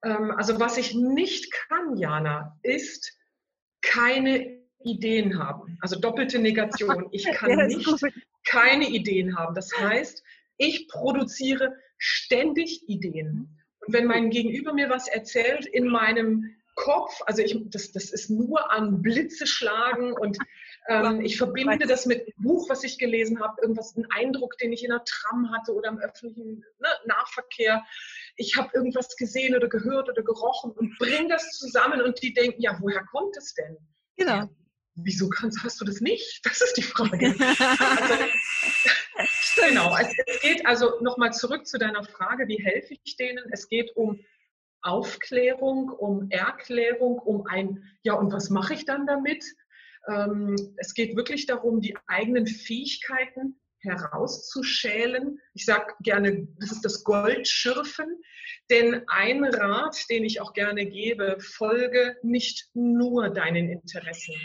Ähm, 0.03 0.31
also 0.31 0.59
was 0.59 0.77
ich 0.77 0.93
nicht 0.93 1.51
kann, 1.51 1.97
Jana, 1.97 2.57
ist 2.63 3.17
keine 3.81 4.59
Ideen 4.83 5.37
haben. 5.37 5.77
Also 5.81 5.99
doppelte 5.99 6.39
Negation. 6.39 7.07
Ich 7.11 7.25
kann 7.33 7.67
nicht 7.67 7.87
keine 8.45 8.89
Ideen 8.89 9.37
haben. 9.37 9.53
Das 9.55 9.71
heißt, 9.77 10.23
ich 10.57 10.87
produziere 10.87 11.75
ständig 11.97 12.87
Ideen. 12.87 13.57
Und 13.85 13.93
wenn 13.93 14.05
mein 14.05 14.29
Gegenüber 14.29 14.73
mir 14.73 14.89
was 14.89 15.07
erzählt 15.07 15.65
in 15.65 15.87
meinem 15.87 16.55
Kopf, 16.75 17.21
also 17.25 17.41
ich, 17.41 17.57
das, 17.69 17.91
das 17.91 18.11
ist 18.11 18.29
nur 18.29 18.71
an 18.71 19.01
Blitze 19.01 19.45
schlagen 19.45 20.13
und 20.13 20.37
Ähm, 20.87 21.21
ich 21.21 21.37
verbinde 21.37 21.85
das 21.85 22.05
mit 22.05 22.21
einem 22.21 22.33
Buch, 22.37 22.69
was 22.69 22.83
ich 22.83 22.97
gelesen 22.97 23.39
habe, 23.39 23.61
irgendwas, 23.61 23.95
ein 23.95 24.07
Eindruck, 24.11 24.57
den 24.57 24.73
ich 24.73 24.83
in 24.83 24.91
einer 24.91 25.03
Tram 25.03 25.51
hatte 25.51 25.73
oder 25.73 25.89
im 25.89 25.99
öffentlichen 25.99 26.65
ne, 26.79 26.89
Nahverkehr. 27.05 27.85
Ich 28.35 28.57
habe 28.57 28.71
irgendwas 28.73 29.15
gesehen 29.15 29.55
oder 29.55 29.69
gehört 29.69 30.09
oder 30.09 30.23
gerochen 30.23 30.71
und 30.71 30.97
bringe 30.97 31.29
das 31.29 31.51
zusammen 31.51 32.01
und 32.01 32.21
die 32.21 32.33
denken, 32.33 32.61
ja, 32.61 32.77
woher 32.79 33.03
kommt 33.05 33.37
es 33.37 33.53
denn? 33.53 33.77
Genau. 34.17 34.35
Ja, 34.35 34.49
wieso 34.95 35.29
kannst, 35.29 35.63
hast 35.63 35.79
du 35.81 35.85
das 35.85 36.01
nicht? 36.01 36.43
Das 36.45 36.61
ist 36.61 36.77
die 36.77 36.83
Frage. 36.83 37.35
also, 39.15 39.67
genau, 39.67 39.95
es 39.97 40.41
geht 40.41 40.65
also 40.65 40.99
nochmal 41.01 41.31
zurück 41.33 41.67
zu 41.67 41.77
deiner 41.77 42.03
Frage, 42.03 42.47
wie 42.47 42.63
helfe 42.63 42.95
ich 43.03 43.17
denen? 43.17 43.45
Es 43.51 43.67
geht 43.67 43.95
um 43.95 44.19
Aufklärung, 44.81 45.89
um 45.89 46.29
Erklärung, 46.31 47.19
um 47.19 47.45
ein, 47.45 47.83
ja, 48.03 48.13
und 48.13 48.33
was 48.33 48.49
mache 48.49 48.73
ich 48.73 48.85
dann 48.85 49.05
damit? 49.05 49.43
Ähm, 50.07 50.55
es 50.77 50.93
geht 50.93 51.15
wirklich 51.15 51.45
darum, 51.45 51.81
die 51.81 51.95
eigenen 52.07 52.47
Fähigkeiten 52.47 53.59
herauszuschälen. 53.79 55.39
Ich 55.53 55.65
sage 55.65 55.93
gerne, 56.01 56.47
das 56.59 56.71
ist 56.71 56.85
das 56.85 57.03
Goldschürfen. 57.03 58.21
Denn 58.69 59.03
ein 59.07 59.43
Rat, 59.43 60.09
den 60.09 60.23
ich 60.23 60.39
auch 60.39 60.53
gerne 60.53 60.85
gebe, 60.85 61.37
folge 61.39 62.17
nicht 62.21 62.69
nur 62.73 63.29
deinen 63.29 63.69
Interessen, 63.69 64.35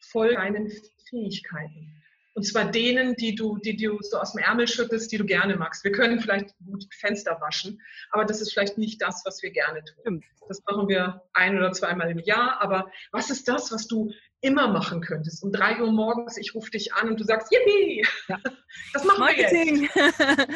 folge 0.00 0.36
deinen 0.36 0.70
Fähigkeiten. 1.08 1.99
Und 2.34 2.46
zwar 2.46 2.70
denen, 2.70 3.16
die 3.16 3.34
du, 3.34 3.58
die 3.58 3.76
du 3.76 3.98
so 4.00 4.18
aus 4.18 4.32
dem 4.32 4.42
Ärmel 4.42 4.68
schüttelst, 4.68 5.10
die 5.10 5.18
du 5.18 5.24
gerne 5.24 5.56
magst. 5.56 5.82
Wir 5.84 5.92
können 5.92 6.20
vielleicht 6.20 6.54
gut 6.64 6.84
Fenster 6.94 7.40
waschen, 7.40 7.80
aber 8.10 8.24
das 8.24 8.40
ist 8.40 8.52
vielleicht 8.52 8.78
nicht 8.78 9.02
das, 9.02 9.22
was 9.24 9.42
wir 9.42 9.50
gerne 9.50 9.82
tun. 9.84 10.22
Das 10.48 10.60
machen 10.68 10.88
wir 10.88 11.22
ein 11.32 11.56
oder 11.56 11.72
zweimal 11.72 12.10
im 12.10 12.18
Jahr. 12.18 12.60
Aber 12.60 12.90
was 13.12 13.30
ist 13.30 13.48
das, 13.48 13.70
was 13.72 13.86
du 13.86 14.12
immer 14.40 14.68
machen 14.68 15.00
könntest? 15.00 15.42
Um 15.42 15.52
drei 15.52 15.80
Uhr 15.80 15.92
morgens, 15.92 16.36
ich 16.36 16.54
rufe 16.54 16.70
dich 16.70 16.94
an 16.94 17.08
und 17.08 17.20
du 17.20 17.24
sagst, 17.24 17.52
yippie! 17.52 18.06
Ja. 18.28 18.38
Das 18.92 19.04
machen 19.04 19.20
Marketing. 19.20 19.88
wir 19.92 20.04
jetzt. 20.06 20.48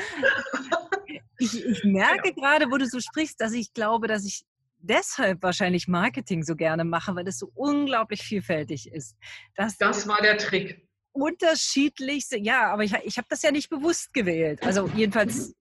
ich, 1.38 1.64
ich 1.64 1.84
merke 1.84 2.32
genau. 2.32 2.46
gerade, 2.46 2.70
wo 2.70 2.76
du 2.76 2.86
so 2.86 3.00
sprichst, 3.00 3.40
dass 3.40 3.52
ich 3.52 3.74
glaube, 3.74 4.06
dass 4.06 4.24
ich 4.24 4.44
deshalb 4.78 5.42
wahrscheinlich 5.42 5.88
Marketing 5.88 6.42
so 6.42 6.54
gerne 6.54 6.84
mache, 6.84 7.14
weil 7.16 7.26
es 7.26 7.38
so 7.38 7.50
unglaublich 7.54 8.22
vielfältig 8.22 8.90
ist. 8.92 9.16
Das, 9.56 9.76
das 9.78 10.06
war 10.06 10.20
der 10.20 10.38
Trick 10.38 10.86
unterschiedlichste, 11.14 12.38
ja, 12.38 12.72
aber 12.72 12.84
ich, 12.84 12.92
ich 13.04 13.16
habe 13.16 13.28
das 13.30 13.42
ja 13.42 13.50
nicht 13.50 13.70
bewusst 13.70 14.12
gewählt. 14.12 14.62
Also 14.62 14.88
jedenfalls, 14.88 15.54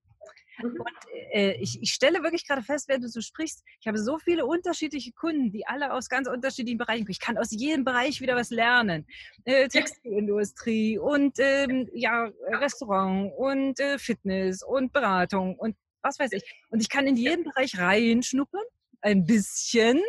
mhm. 0.60 0.72
und, 0.72 0.88
äh, 1.32 1.54
ich, 1.62 1.82
ich 1.82 1.94
stelle 1.94 2.24
wirklich 2.24 2.48
gerade 2.48 2.64
fest, 2.64 2.90
wenn 2.90 3.02
du 3.02 3.08
so 3.08 3.22
sprichst, 3.22 3.64
ich 3.80 3.88
habe 3.88 4.00
so 4.00 4.18
viele 4.18 4.46
unterschiedliche 4.46 5.12
Kunden, 5.14 5.52
die 5.52 5.68
alle 5.68 5.94
aus 5.94 6.10
ganz 6.10 6.28
unterschiedlichen 6.28 6.80
Bereichen 6.80 7.04
kommen. 7.04 7.12
Ich 7.12 7.20
kann 7.20 7.38
aus 7.38 7.52
jedem 7.52 7.86
Bereich 7.86 8.20
wieder 8.20 8.36
was 8.36 8.50
lernen. 8.50 9.06
Äh, 9.46 9.68
Textilindustrie 9.68 10.98
und 10.98 11.38
ähm, 11.38 11.88
ja, 11.94 12.32
Restaurant 12.48 13.32
und 13.38 13.80
äh, 13.80 14.00
Fitness 14.00 14.64
und 14.64 14.92
Beratung 14.92 15.56
und 15.58 15.76
was 16.02 16.18
weiß 16.18 16.32
ich. 16.34 16.44
Und 16.70 16.82
ich 16.82 16.90
kann 16.90 17.08
in 17.08 17.16
jeden 17.16 17.44
Bereich 17.46 17.78
reinschnuppern, 17.78 18.64
ein 19.02 19.26
bisschen. 19.26 20.02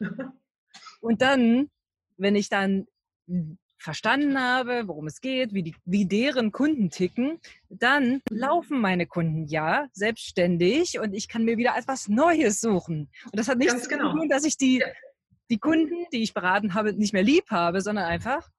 Und 1.00 1.22
dann, 1.22 1.70
wenn 2.18 2.36
ich 2.36 2.50
dann 2.50 2.86
verstanden 3.80 4.38
habe, 4.38 4.86
worum 4.86 5.06
es 5.06 5.20
geht, 5.20 5.54
wie, 5.54 5.62
die, 5.62 5.74
wie 5.84 6.04
deren 6.04 6.52
Kunden 6.52 6.90
ticken, 6.90 7.40
dann 7.68 8.20
laufen 8.28 8.80
meine 8.80 9.06
Kunden 9.06 9.46
ja 9.46 9.88
selbstständig 9.92 10.98
und 10.98 11.14
ich 11.14 11.28
kann 11.28 11.44
mir 11.44 11.56
wieder 11.56 11.74
etwas 11.76 12.08
Neues 12.08 12.60
suchen. 12.60 13.10
Und 13.24 13.36
das 13.38 13.48
hat 13.48 13.58
nichts 13.58 13.72
Ganz 13.72 13.88
genau. 13.88 14.12
zu 14.12 14.18
tun, 14.18 14.28
dass 14.28 14.44
ich 14.44 14.58
die, 14.58 14.84
die 15.48 15.58
Kunden, 15.58 16.06
die 16.12 16.22
ich 16.22 16.34
beraten 16.34 16.74
habe, 16.74 16.92
nicht 16.92 17.14
mehr 17.14 17.22
lieb 17.22 17.50
habe, 17.50 17.80
sondern 17.80 18.04
einfach, 18.04 18.50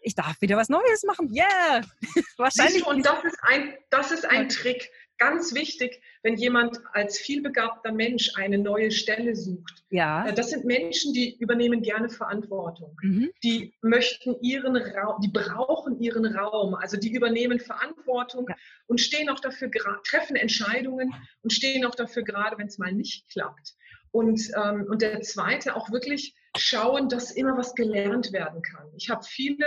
ich 0.00 0.14
darf 0.14 0.40
wieder 0.40 0.56
was 0.56 0.68
Neues 0.68 1.04
machen. 1.04 1.32
Yeah! 1.32 1.82
Wahrscheinlich. 2.36 2.82
Du, 2.82 2.90
und 2.90 3.06
das 3.06 3.24
ist 3.24 3.38
ein, 3.42 3.74
das 3.90 4.10
ist 4.10 4.26
ein 4.26 4.48
Trick 4.48 4.90
ganz 5.18 5.54
wichtig, 5.54 6.02
wenn 6.22 6.36
jemand 6.36 6.80
als 6.92 7.18
vielbegabter 7.18 7.92
Mensch 7.92 8.32
eine 8.36 8.58
neue 8.58 8.90
Stelle 8.90 9.36
sucht. 9.36 9.84
Ja. 9.90 10.26
Äh, 10.26 10.34
das 10.34 10.50
sind 10.50 10.64
Menschen, 10.64 11.12
die 11.12 11.36
übernehmen 11.38 11.82
gerne 11.82 12.08
Verantwortung. 12.08 12.96
Mhm. 13.02 13.30
Die 13.42 13.74
möchten 13.82 14.36
ihren 14.40 14.76
Raum, 14.76 15.20
die 15.20 15.30
brauchen 15.30 16.00
ihren 16.00 16.26
Raum. 16.26 16.74
Also 16.74 16.96
die 16.96 17.12
übernehmen 17.12 17.60
Verantwortung 17.60 18.46
ja. 18.48 18.56
und 18.86 19.00
stehen 19.00 19.28
auch 19.28 19.40
dafür, 19.40 19.70
treffen 20.04 20.36
Entscheidungen 20.36 21.12
und 21.42 21.52
stehen 21.52 21.84
auch 21.84 21.94
dafür 21.94 22.22
gerade, 22.22 22.58
wenn 22.58 22.66
es 22.66 22.78
mal 22.78 22.92
nicht 22.92 23.28
klappt. 23.30 23.74
Und, 24.10 24.40
ähm, 24.56 24.86
und 24.88 25.02
der 25.02 25.20
zweite 25.22 25.74
auch 25.74 25.90
wirklich 25.90 26.34
schauen, 26.56 27.08
dass 27.08 27.32
immer 27.32 27.56
was 27.56 27.74
gelernt 27.74 28.32
werden 28.32 28.62
kann. 28.62 28.86
Ich 28.96 29.10
habe 29.10 29.24
viele 29.24 29.66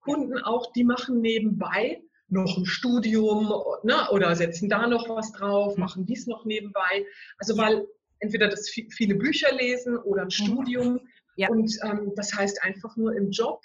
Kunden 0.00 0.38
auch, 0.38 0.72
die 0.72 0.84
machen 0.84 1.20
nebenbei 1.20 2.02
noch 2.30 2.56
ein 2.56 2.66
Studium 2.66 3.52
ne, 3.82 4.08
oder 4.10 4.34
setzen 4.36 4.68
da 4.68 4.86
noch 4.86 5.08
was 5.08 5.32
drauf, 5.32 5.76
mhm. 5.76 5.80
machen 5.80 6.06
dies 6.06 6.26
noch 6.26 6.44
nebenbei. 6.44 7.04
Also 7.38 7.56
weil 7.58 7.86
entweder 8.20 8.48
das 8.48 8.68
viele 8.68 9.14
Bücher 9.16 9.52
lesen 9.54 9.96
oder 9.98 10.22
ein 10.22 10.26
mhm. 10.26 10.30
Studium. 10.30 11.00
Ja. 11.36 11.48
Und 11.48 11.76
ähm, 11.84 12.12
das 12.16 12.34
heißt 12.34 12.62
einfach 12.62 12.96
nur 12.96 13.14
im 13.16 13.30
Job 13.30 13.60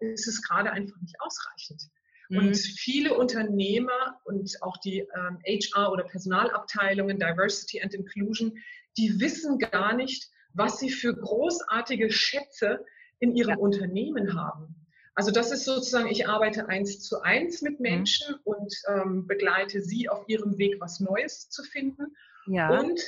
ist 0.00 0.26
es 0.26 0.42
gerade 0.42 0.72
einfach 0.72 0.98
nicht 1.00 1.14
ausreichend. 1.20 1.82
Mhm. 2.30 2.38
Und 2.38 2.56
viele 2.56 3.16
Unternehmer 3.16 4.20
und 4.24 4.56
auch 4.62 4.76
die 4.78 5.00
ähm, 5.00 5.38
HR 5.46 5.92
oder 5.92 6.04
Personalabteilungen, 6.04 7.18
Diversity 7.18 7.82
and 7.82 7.94
Inclusion, 7.94 8.52
die 8.96 9.20
wissen 9.20 9.58
gar 9.58 9.94
nicht, 9.94 10.28
was 10.54 10.78
sie 10.78 10.90
für 10.90 11.14
großartige 11.14 12.10
Schätze 12.10 12.84
in 13.20 13.36
ihrem 13.36 13.50
ja. 13.50 13.56
Unternehmen 13.56 14.34
haben. 14.34 14.86
Also 15.14 15.30
das 15.30 15.50
ist 15.50 15.64
sozusagen, 15.64 16.08
ich 16.08 16.28
arbeite 16.28 16.68
eins 16.68 17.00
zu 17.00 17.20
eins 17.22 17.62
mit 17.62 17.78
mhm. 17.80 17.82
Menschen 17.82 18.34
mhm. 18.34 18.40
und 18.44 18.74
ähm, 18.88 19.26
begleite 19.26 19.82
sie 19.82 20.08
auf 20.08 20.24
ihrem 20.28 20.58
Weg, 20.58 20.76
was 20.80 21.00
Neues 21.00 21.50
zu 21.50 21.62
finden. 21.62 22.16
Ja. 22.46 22.78
Und, 22.78 23.00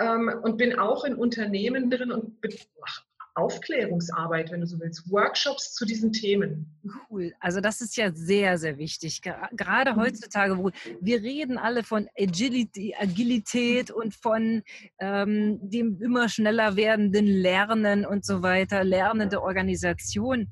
ähm, 0.00 0.32
und 0.42 0.56
bin 0.56 0.78
auch 0.78 1.04
in 1.04 1.14
Unternehmen 1.14 1.90
drin 1.90 2.12
und 2.12 2.42
mache 2.80 3.02
Aufklärungsarbeit, 3.38 4.50
wenn 4.50 4.60
du 4.60 4.66
so 4.66 4.80
willst, 4.80 5.10
Workshops 5.10 5.74
zu 5.74 5.84
diesen 5.84 6.12
Themen. 6.12 6.66
Cool. 7.08 7.32
Also 7.38 7.60
das 7.60 7.80
ist 7.80 7.96
ja 7.96 8.10
sehr, 8.12 8.58
sehr 8.58 8.78
wichtig. 8.78 9.22
Gerade 9.52 9.92
mhm. 9.92 10.00
heutzutage, 10.00 10.58
wo 10.58 10.70
wir 11.00 11.22
reden 11.22 11.56
alle 11.56 11.84
von 11.84 12.08
Agility, 12.18 12.94
Agilität 12.98 13.90
und 13.92 14.14
von 14.14 14.62
ähm, 14.98 15.60
dem 15.62 16.00
immer 16.02 16.28
schneller 16.28 16.74
werdenden 16.74 17.26
Lernen 17.26 18.04
und 18.04 18.24
so 18.24 18.42
weiter, 18.42 18.82
lernende 18.82 19.40
Organisation. 19.40 20.50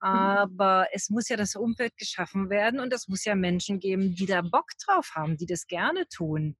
Mhm. 0.00 0.08
Aber 0.08 0.86
es 0.92 1.10
muss 1.10 1.28
ja 1.28 1.36
das 1.36 1.56
Umfeld 1.56 1.96
geschaffen 1.96 2.50
werden 2.50 2.80
und 2.80 2.92
es 2.92 3.08
muss 3.08 3.24
ja 3.24 3.34
Menschen 3.34 3.80
geben, 3.80 4.14
die 4.14 4.26
da 4.26 4.42
Bock 4.42 4.70
drauf 4.84 5.10
haben, 5.14 5.36
die 5.36 5.46
das 5.46 5.66
gerne 5.66 6.06
tun. 6.08 6.56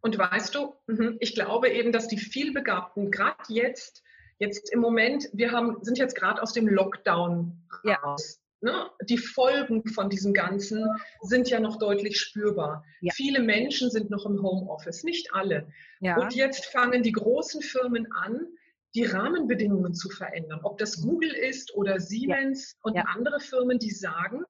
und 0.00 0.18
weißt 0.18 0.54
du, 0.54 0.74
mhm, 0.86 1.16
ich 1.20 1.34
glaube 1.34 1.70
eben, 1.70 1.92
dass 1.92 2.08
die 2.08 2.18
vielbegabten 2.18 3.10
gerade 3.10 3.42
jetzt, 3.48 4.02
jetzt 4.38 4.72
im 4.72 4.80
Moment, 4.80 5.28
wir 5.32 5.52
haben, 5.52 5.78
sind 5.82 5.98
jetzt 5.98 6.16
gerade 6.16 6.42
aus 6.42 6.52
dem 6.52 6.66
Lockdown 6.66 7.68
raus. 7.84 8.40
Ja. 8.62 8.72
Ne? 8.72 8.90
Die 9.08 9.16
Folgen 9.16 9.86
von 9.86 10.10
diesem 10.10 10.34
Ganzen 10.34 10.86
sind 11.22 11.48
ja 11.48 11.60
noch 11.60 11.78
deutlich 11.78 12.20
spürbar. 12.20 12.84
Ja. 13.00 13.12
Viele 13.14 13.40
Menschen 13.40 13.90
sind 13.90 14.10
noch 14.10 14.26
im 14.26 14.42
Homeoffice, 14.42 15.02
nicht 15.02 15.32
alle. 15.32 15.68
Ja. 16.00 16.18
Und 16.18 16.34
jetzt 16.34 16.66
fangen 16.66 17.02
die 17.02 17.12
großen 17.12 17.62
Firmen 17.62 18.12
an, 18.12 18.48
die 18.94 19.04
Rahmenbedingungen 19.04 19.94
zu 19.94 20.08
verändern. 20.10 20.60
Ob 20.62 20.78
das 20.78 21.00
Google 21.00 21.32
ist 21.32 21.74
oder 21.74 22.00
Siemens 22.00 22.72
ja. 22.72 22.78
und 22.82 22.94
ja. 22.96 23.04
andere 23.14 23.40
Firmen, 23.40 23.78
die 23.78 23.90
sagen, 23.90 24.42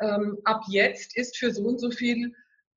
ähm, 0.00 0.38
ab 0.44 0.62
jetzt 0.68 1.16
ist 1.16 1.36
für 1.38 1.52
so 1.52 1.62
und 1.64 1.78
so 1.78 1.90
viel 1.90 2.34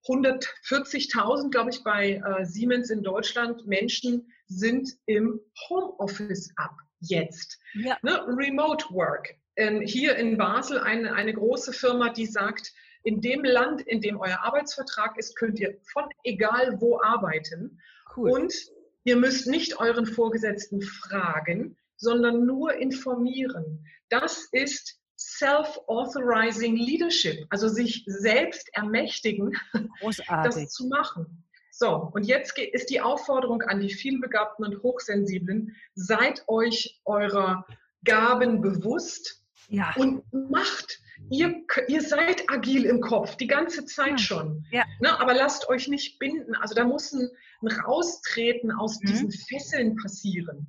140.000, 0.08 1.52
glaube 1.52 1.69
ich, 1.69 1.84
bei 1.84 2.15
äh, 2.15 2.45
Siemens 2.45 2.89
in 2.89 3.04
Deutschland 3.04 3.67
Menschen 3.67 4.32
sind 4.47 4.89
im 5.06 5.39
Homeoffice 5.69 6.52
ab 6.56 6.76
jetzt. 7.00 7.60
Ja. 7.74 7.97
Ne? 8.02 8.26
Remote 8.28 8.86
Work. 8.91 9.36
Ähm, 9.58 9.82
hier 9.82 10.15
in 10.15 10.38
Basel 10.38 10.80
eine, 10.80 11.13
eine 11.13 11.34
große 11.34 11.74
Firma, 11.74 12.10
die 12.10 12.26
sagt, 12.26 12.71
in 13.04 13.21
dem 13.21 13.43
Land, 13.43 13.82
in 13.82 14.02
dem 14.02 14.19
euer 14.19 14.39
Arbeitsvertrag 14.43 15.17
ist, 15.17 15.36
könnt 15.36 15.60
ihr 15.60 15.78
von 15.91 16.06
egal 16.24 16.80
wo 16.80 17.00
arbeiten. 17.02 17.80
Cool. 18.15 18.32
Und 18.32 18.54
Ihr 19.03 19.15
müsst 19.15 19.47
nicht 19.47 19.79
euren 19.79 20.05
Vorgesetzten 20.05 20.81
fragen, 20.81 21.77
sondern 21.97 22.45
nur 22.45 22.73
informieren. 22.75 23.85
Das 24.09 24.47
ist 24.51 24.99
Self-Authorizing 25.17 26.75
Leadership, 26.75 27.45
also 27.49 27.67
sich 27.67 28.03
selbst 28.07 28.69
ermächtigen, 28.73 29.55
Großartig. 30.01 30.63
das 30.63 30.73
zu 30.73 30.87
machen. 30.87 31.43
So, 31.71 32.11
und 32.13 32.23
jetzt 32.23 32.57
ist 32.57 32.89
die 32.89 33.01
Aufforderung 33.01 33.61
an 33.61 33.79
die 33.79 33.93
vielbegabten 33.93 34.65
und 34.65 34.83
Hochsensiblen, 34.83 35.75
seid 35.95 36.43
euch 36.47 36.99
eurer 37.05 37.65
Gaben 38.03 38.61
bewusst 38.61 39.43
ja. 39.69 39.93
und 39.95 40.23
macht. 40.31 40.99
Ihr, 41.31 41.63
ihr 41.87 42.01
seid 42.01 42.43
agil 42.49 42.83
im 42.83 42.99
Kopf, 42.99 43.37
die 43.37 43.47
ganze 43.47 43.85
Zeit 43.85 44.19
schon. 44.19 44.65
Ja. 44.69 44.83
Ne, 44.99 45.17
aber 45.17 45.33
lasst 45.33 45.69
euch 45.69 45.87
nicht 45.87 46.19
binden. 46.19 46.55
Also 46.55 46.75
da 46.75 46.83
muss 46.83 47.13
ein, 47.13 47.29
ein 47.61 47.67
Raustreten 47.69 48.69
aus 48.69 48.99
mhm. 48.99 49.07
diesen 49.07 49.31
Fesseln 49.31 49.95
passieren. 49.95 50.67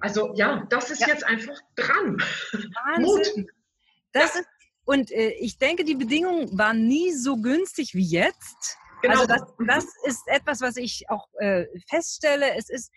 Also 0.00 0.34
ja, 0.34 0.66
das 0.68 0.90
ist 0.90 1.00
ja. 1.00 1.08
jetzt 1.08 1.24
einfach 1.24 1.58
dran. 1.76 2.18
Wahnsinn. 2.52 3.44
Mut. 3.44 3.52
Das 4.12 4.34
ja. 4.34 4.40
ist, 4.40 4.48
und 4.84 5.10
äh, 5.12 5.30
ich 5.40 5.56
denke, 5.56 5.84
die 5.84 5.94
Bedingungen 5.94 6.58
waren 6.58 6.86
nie 6.86 7.12
so 7.12 7.38
günstig 7.38 7.94
wie 7.94 8.04
jetzt. 8.04 8.76
Genau. 9.00 9.14
Also 9.14 9.26
das, 9.26 9.42
das 9.66 9.86
ist 10.04 10.22
etwas, 10.26 10.60
was 10.60 10.76
ich 10.76 11.08
auch 11.08 11.26
äh, 11.38 11.64
feststelle. 11.88 12.54
Es 12.54 12.68
ist 12.68 12.92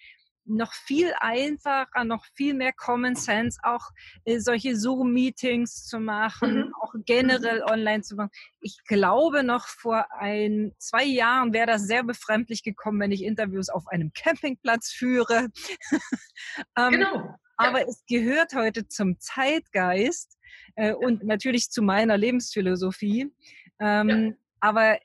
noch 0.46 0.74
viel 0.74 1.14
einfacher, 1.20 2.04
noch 2.04 2.26
viel 2.36 2.54
mehr 2.54 2.74
Common 2.74 3.16
Sense, 3.16 3.60
auch 3.64 3.90
äh, 4.26 4.40
solche 4.40 4.76
Zoom-Meetings 4.76 5.86
zu 5.86 6.00
machen, 6.00 6.56
mhm. 6.56 6.74
auch 6.82 6.94
generell 7.06 7.64
online 7.64 8.04
zu 8.04 8.16
machen. 8.16 8.30
Ich 8.60 8.78
glaube, 8.86 9.44
noch 9.44 9.68
vor 9.68 10.06
ein, 10.20 10.74
zwei 10.78 11.04
Jahren 11.04 11.54
wäre 11.54 11.68
das 11.68 11.88
sehr 11.88 12.04
befremdlich 12.04 12.64
gekommen, 12.64 13.00
wenn 13.00 13.12
ich 13.12 13.24
Interviews 13.24 13.70
auf 13.70 13.88
einem 13.88 14.12
Campingplatz 14.14 14.92
führe. 14.92 15.50
ähm, 16.78 16.92
genau. 16.92 17.36
Aber 17.58 17.88
es 17.88 18.04
gehört 18.08 18.54
heute 18.54 18.88
zum 18.88 19.20
Zeitgeist 19.20 20.38
äh, 20.76 20.94
und 20.94 21.24
natürlich 21.24 21.70
zu 21.70 21.82
meiner 21.82 22.18
Lebensphilosophie. 22.18 23.34
Ähm, 23.80 24.10
ja. 24.10 24.32
Aber 24.60 24.98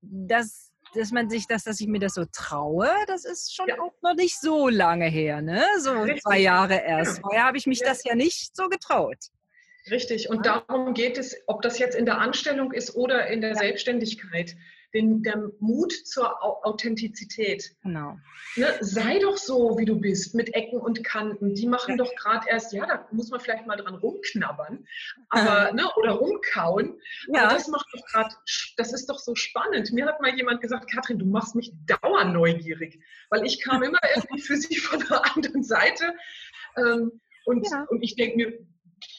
das 0.00 0.65
dass 0.96 1.12
man 1.12 1.28
sich 1.28 1.46
das, 1.46 1.64
dass 1.64 1.80
ich 1.80 1.86
mir 1.86 2.00
das 2.00 2.14
so 2.14 2.24
traue, 2.32 2.88
das 3.06 3.24
ist 3.24 3.54
schon 3.54 3.68
ja. 3.68 3.78
auch 3.80 3.94
noch 4.02 4.14
nicht 4.14 4.40
so 4.40 4.68
lange 4.68 5.06
her, 5.06 5.42
ne? 5.42 5.64
So 5.78 5.92
Richtig. 5.92 6.22
zwei 6.22 6.38
Jahre 6.38 6.82
erst. 6.82 7.20
Vorher 7.20 7.44
habe 7.44 7.58
ich 7.58 7.66
mich 7.66 7.80
ja. 7.80 7.88
das 7.88 8.04
ja 8.04 8.14
nicht 8.14 8.56
so 8.56 8.68
getraut. 8.68 9.18
Richtig. 9.90 10.28
Und 10.30 10.46
darum 10.46 10.94
geht 10.94 11.16
es, 11.16 11.36
ob 11.46 11.62
das 11.62 11.78
jetzt 11.78 11.96
in 11.96 12.06
der 12.06 12.18
Anstellung 12.18 12.72
ist 12.72 12.94
oder 12.96 13.28
in 13.28 13.40
der. 13.40 13.54
Selbstständigkeit 13.56 14.56
den, 14.94 15.22
der 15.22 15.50
Mut 15.60 15.92
zur 15.92 16.42
Authentizität. 16.42 17.74
Genau. 17.82 18.18
Ne, 18.56 18.74
sei 18.80 19.18
doch 19.18 19.36
so, 19.36 19.76
wie 19.78 19.84
du 19.84 20.00
bist, 20.00 20.34
mit 20.34 20.54
Ecken 20.54 20.78
und 20.80 21.04
Kanten. 21.04 21.54
Die 21.54 21.66
machen 21.66 21.96
ja. 21.98 22.04
doch 22.04 22.14
gerade 22.14 22.48
erst, 22.48 22.72
ja, 22.72 22.86
da 22.86 23.06
muss 23.12 23.30
man 23.30 23.40
vielleicht 23.40 23.66
mal 23.66 23.76
dran 23.76 23.94
rumknabbern 23.94 24.86
aber, 25.28 25.72
ne, 25.74 25.84
oder 25.96 26.12
rumkauen. 26.12 27.00
Ja. 27.28 27.44
Aber 27.44 27.54
das 27.54 27.68
macht 27.68 27.86
doch 27.92 28.04
gerade, 28.06 28.34
das 28.76 28.92
ist 28.92 29.08
doch 29.08 29.18
so 29.18 29.34
spannend. 29.34 29.92
Mir 29.92 30.06
hat 30.06 30.20
mal 30.20 30.34
jemand 30.34 30.60
gesagt, 30.60 30.90
Katrin, 30.90 31.18
du 31.18 31.26
machst 31.26 31.54
mich 31.54 31.72
dauernd 31.86 32.32
neugierig, 32.32 33.00
weil 33.30 33.44
ich 33.44 33.62
kam 33.62 33.82
immer 33.82 34.00
irgendwie 34.14 34.40
für 34.40 34.56
sie 34.56 34.76
von 34.76 35.00
der 35.08 35.34
anderen 35.34 35.62
Seite. 35.62 36.14
Ähm, 36.76 37.20
und, 37.44 37.66
ja. 37.70 37.86
und 37.88 38.02
ich 38.02 38.16
denke 38.16 38.36
mir, 38.36 38.66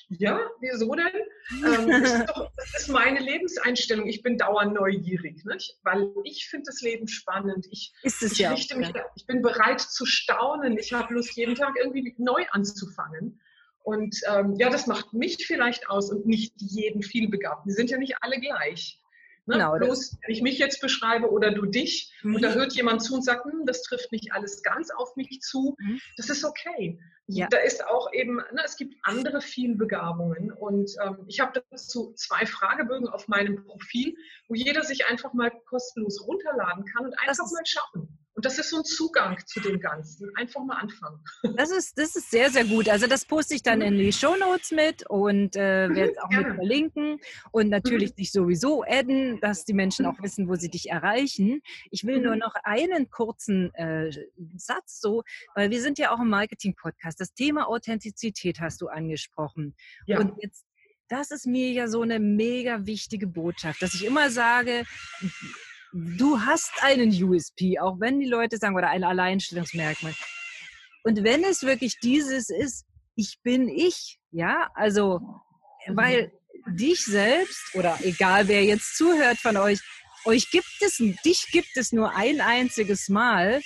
ja, 0.10 0.39
wieso 0.62 0.93
denn? 0.93 1.08
Ähm, 1.52 1.88
das, 1.89 2.13
ist 2.13 2.30
doch, 2.30 2.52
das, 2.56 2.82
ist 2.82 2.88
meine 2.89 3.20
Lebenseinstellung. 3.20 4.08
Ich 4.08 4.22
bin 4.22 4.38
dauernd 4.38 4.74
neugierig, 4.74 5.43
nicht? 5.46 5.78
weil 5.84 6.12
ich 6.24 6.48
finde 6.50 6.65
das 6.67 6.82
Leben 6.82 7.08
spannend. 7.08 7.67
Ich, 7.72 7.93
ist 8.04 8.22
es 8.24 8.34
ich 8.34 8.39
ja, 8.39 8.52
richte 8.52 8.78
mich, 8.78 8.89
ja. 8.89 9.06
ich 9.15 9.26
bin 9.26 9.41
bereit 9.41 9.82
zu 9.82 10.06
staunen. 10.06 10.78
Ich 10.78 10.93
habe 10.93 11.13
Lust, 11.13 11.36
jeden 11.36 11.56
Tag 11.56 11.76
irgendwie 11.78 12.15
neu 12.17 12.46
anzufangen. 12.52 13.41
Und 13.84 14.20
ähm, 14.30 14.56
ja, 14.58 14.70
das 14.70 14.88
macht 14.88 15.13
mich 15.13 15.46
vielleicht 15.46 15.89
aus 15.89 16.12
und 16.12 16.26
nicht 16.26 16.54
jeden 16.58 17.02
vielbegabten. 17.02 17.70
Die 17.70 17.76
sind 17.76 17.89
ja 17.89 17.98
nicht 17.98 18.15
alle 18.22 18.39
gleich. 18.39 19.02
Ne? 19.47 19.55
Genau, 19.55 19.77
Bloß, 19.77 20.17
wenn 20.21 20.31
ich 20.33 20.41
mich 20.41 20.60
jetzt 20.60 20.81
beschreibe 20.81 21.31
oder 21.31 21.51
du 21.51 21.65
dich 21.65 22.13
mhm. 22.21 22.36
und 22.36 22.41
da 22.41 22.51
hört 22.51 22.73
jemand 22.73 23.01
zu 23.01 23.15
und 23.15 23.23
sagt, 23.23 23.45
hm, 23.45 23.65
das 23.65 23.81
trifft 23.81 24.12
nicht 24.12 24.33
alles 24.33 24.62
ganz 24.62 24.91
auf 24.91 25.15
mich 25.15 25.39
zu, 25.39 25.75
mhm. 25.79 25.99
das 26.17 26.29
ist 26.29 26.43
okay. 26.43 26.99
Ja. 27.27 27.47
Da 27.49 27.57
ist 27.60 27.86
auch 27.86 28.12
eben, 28.13 28.38
ne, 28.38 28.62
es 28.65 28.75
gibt 28.75 28.95
andere 29.03 29.41
Vielbegabungen 29.41 30.51
und 30.51 30.91
ähm, 31.03 31.23
ich 31.27 31.39
habe 31.39 31.63
dazu 31.71 32.13
zwei 32.15 32.45
Fragebögen 32.45 33.07
auf 33.07 33.29
meinem 33.29 33.63
Profil, 33.63 34.15
wo 34.49 34.55
jeder 34.55 34.83
sich 34.83 35.07
einfach 35.07 35.33
mal 35.33 35.51
kostenlos 35.65 36.25
runterladen 36.25 36.86
kann 36.86 37.05
und 37.05 37.17
einfach 37.19 37.49
mal 37.51 37.63
schauen. 37.65 38.17
Und 38.38 38.45
das 38.45 38.60
ist 38.60 38.69
so 38.69 38.78
ein 38.78 38.86
Zugang 38.86 39.36
zu 39.47 39.60
dem 39.62 39.80
Ganzen. 39.80 40.30
Einfach 40.36 40.63
mal 40.63 40.78
anfangen. 40.78 41.19
Das 41.58 41.71
ist, 41.71 41.97
das 41.97 42.15
ist 42.15 42.30
sehr, 42.30 42.52
sehr 42.52 42.65
gut. 42.65 42.88
Also 42.88 43.08
das 43.08 43.26
poste 43.26 43.56
ich 43.56 43.63
dann 43.63 43.80
mhm. 43.80 43.86
in 43.86 43.97
die 43.97 44.13
Show 44.13 44.36
Notes 44.36 44.69
mit 44.69 45.10
und 45.10 45.56
äh, 45.56 45.89
werde 45.89 46.12
es 46.12 46.17
auch 46.19 46.30
Gerne. 46.30 46.50
mit 46.50 46.56
verlinken. 46.58 47.19
Und 47.52 47.69
natürlich 47.69 48.12
mhm. 48.12 48.15
dich 48.17 48.32
sowieso 48.32 48.84
adden, 48.84 49.39
dass 49.41 49.65
die 49.65 49.73
Menschen 49.73 50.06
auch 50.06 50.21
wissen, 50.21 50.47
wo 50.47 50.54
sie 50.54 50.69
dich 50.69 50.91
erreichen. 50.91 51.62
Ich 51.89 52.06
will 52.06 52.19
mhm. 52.19 52.26
nur 52.26 52.36
noch 52.36 52.54
einen 52.63 53.10
kurzen 53.10 53.73
äh, 53.73 54.12
Satz 54.56 55.02
so, 55.02 55.23
weil 55.56 55.71
wir 55.71 55.82
sind 55.82 55.97
ja 55.97 56.12
auch 56.12 56.19
im 56.19 56.30
Marketing-Podcast. 56.30 57.19
Das 57.19 57.34
Thema 57.34 57.67
Authentizität 57.67 58.60
hast 58.60 58.82
du 58.82 58.88
angesprochen. 58.88 59.76
Ja. 60.06 60.19
Und 60.19 60.34
jetzt 60.43 60.63
das 61.10 61.32
ist 61.32 61.47
mir 61.47 61.71
ja 61.71 61.88
so 61.88 62.02
eine 62.02 62.19
mega 62.19 62.86
wichtige 62.86 63.28
Botschaft, 63.28 63.82
dass 63.82 63.93
ich 63.93 64.06
immer 64.06 64.30
sage, 64.30 64.84
du 66.17 66.39
hast 66.39 66.71
einen 66.81 67.12
USP, 67.23 67.79
auch 67.79 67.99
wenn 67.99 68.19
die 68.19 68.27
Leute 68.27 68.57
sagen, 68.57 68.75
oder 68.75 68.89
ein 68.89 69.03
Alleinstellungsmerkmal. 69.03 70.13
Und 71.03 71.23
wenn 71.23 71.43
es 71.43 71.63
wirklich 71.63 71.99
dieses 72.01 72.49
ist, 72.49 72.86
ich 73.15 73.39
bin 73.41 73.67
ich, 73.67 74.19
ja, 74.31 74.69
also, 74.75 75.21
weil 75.88 76.31
dich 76.67 77.05
selbst 77.05 77.75
oder 77.75 77.97
egal 78.03 78.47
wer 78.47 78.63
jetzt 78.63 78.97
zuhört 78.97 79.38
von 79.38 79.57
euch, 79.57 79.79
euch 80.25 80.51
gibt 80.51 80.81
es, 80.81 80.97
dich 81.25 81.47
gibt 81.51 81.75
es 81.75 81.91
nur 81.91 82.13
ein 82.15 82.41
einziges 82.41 83.07
Mal 83.07 83.62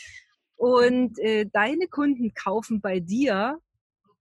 und 0.55 1.17
äh, 1.19 1.47
deine 1.51 1.87
Kunden 1.87 2.33
kaufen 2.33 2.81
bei 2.81 2.99
dir, 2.99 3.57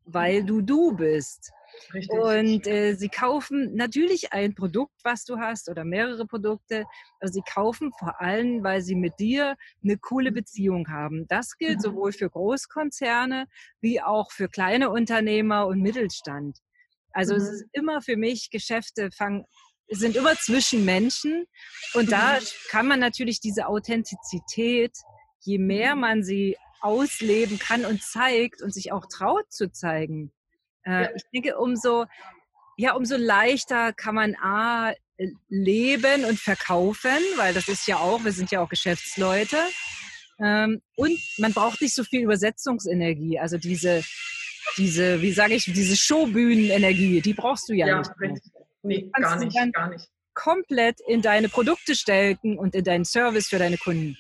weil 0.05 0.43
du 0.45 0.63
du 0.63 0.97
bist. 0.97 1.53
Richtig. 1.93 2.19
Und 2.19 2.67
äh, 2.67 2.95
sie 2.95 3.09
kaufen 3.09 3.75
natürlich 3.75 4.33
ein 4.33 4.55
Produkt, 4.55 4.95
was 5.03 5.25
du 5.25 5.39
hast, 5.39 5.69
oder 5.69 5.85
mehrere 5.85 6.27
Produkte. 6.27 6.85
Aber 7.21 7.31
sie 7.31 7.43
kaufen 7.43 7.93
vor 7.99 8.21
allem, 8.21 8.63
weil 8.63 8.83
sie 8.83 8.95
mit 8.95 9.19
dir 9.19 9.57
eine 9.83 9.99
coole 9.99 10.31
mhm. 10.31 10.35
Beziehung 10.35 10.89
haben. 10.89 11.27
Das 11.29 11.57
gilt 11.59 11.79
mhm. 11.79 11.83
sowohl 11.83 12.13
für 12.13 12.31
Großkonzerne 12.31 13.47
wie 13.81 14.01
auch 14.01 14.31
für 14.31 14.49
kleine 14.49 14.91
Unternehmer 14.91 15.67
und 15.67 15.81
Mittelstand. 15.81 16.59
Also 17.13 17.35
mhm. 17.35 17.41
es 17.41 17.49
ist 17.49 17.65
immer 17.73 18.03
für 18.03 18.17
mich, 18.17 18.51
Geschäfte 18.51 19.11
fangen, 19.11 19.45
sind 19.89 20.17
immer 20.17 20.37
zwischen 20.37 20.85
Menschen. 20.85 21.47
Und 21.95 22.13
da 22.13 22.35
mhm. 22.35 22.45
kann 22.71 22.87
man 22.87 23.01
natürlich 23.01 23.41
diese 23.41 23.67
Authentizität, 23.67 24.97
je 25.41 25.59
mehr 25.59 25.97
man 25.97 26.23
sie 26.23 26.57
ausleben 26.81 27.59
kann 27.59 27.85
und 27.85 28.03
zeigt 28.03 28.63
und 28.63 28.73
sich 28.73 28.93
auch 28.93 29.07
traut 29.07 29.51
zu 29.53 29.71
zeigen, 29.71 30.33
äh, 30.91 31.09
ich 31.15 31.23
denke, 31.33 31.59
umso, 31.59 32.07
ja, 32.77 32.95
umso 32.95 33.17
leichter 33.17 33.93
kann 33.93 34.15
man 34.15 34.35
A, 34.37 34.93
leben 35.49 36.25
und 36.25 36.39
verkaufen, 36.39 37.19
weil 37.37 37.53
das 37.53 37.69
ist 37.69 37.87
ja 37.87 37.99
auch, 37.99 38.25
wir 38.25 38.33
sind 38.33 38.51
ja 38.51 38.61
auch 38.61 38.69
Geschäftsleute. 38.69 39.57
Ähm, 40.43 40.81
und 40.97 41.19
man 41.39 41.53
braucht 41.53 41.83
nicht 41.83 41.95
so 41.95 42.05
viel 42.05 42.23
Übersetzungsenergie, 42.23 43.39
also 43.39 43.59
diese, 43.59 44.03
diese, 44.77 45.21
wie 45.21 45.33
sage 45.33 45.55
ich, 45.55 45.65
diese 45.65 45.97
Showbühnenenergie, 45.97 47.21
die 47.21 47.35
brauchst 47.35 47.69
du 47.69 47.75
ja, 47.75 47.87
ja 47.87 47.99
nicht. 47.99 48.11
Mehr. 48.19 48.35
Nee, 48.83 49.11
gar 49.13 49.39
nicht, 49.39 49.75
gar 49.75 49.91
nicht. 49.91 50.09
Komplett 50.33 50.97
in 51.07 51.21
deine 51.21 51.51
Produkte 51.51 51.95
stärken 51.95 52.59
und 52.59 52.75
in 52.75 52.85
deinen 52.85 53.05
Service 53.05 53.49
für 53.49 53.59
deine 53.59 53.77
Kunden. 53.77 54.17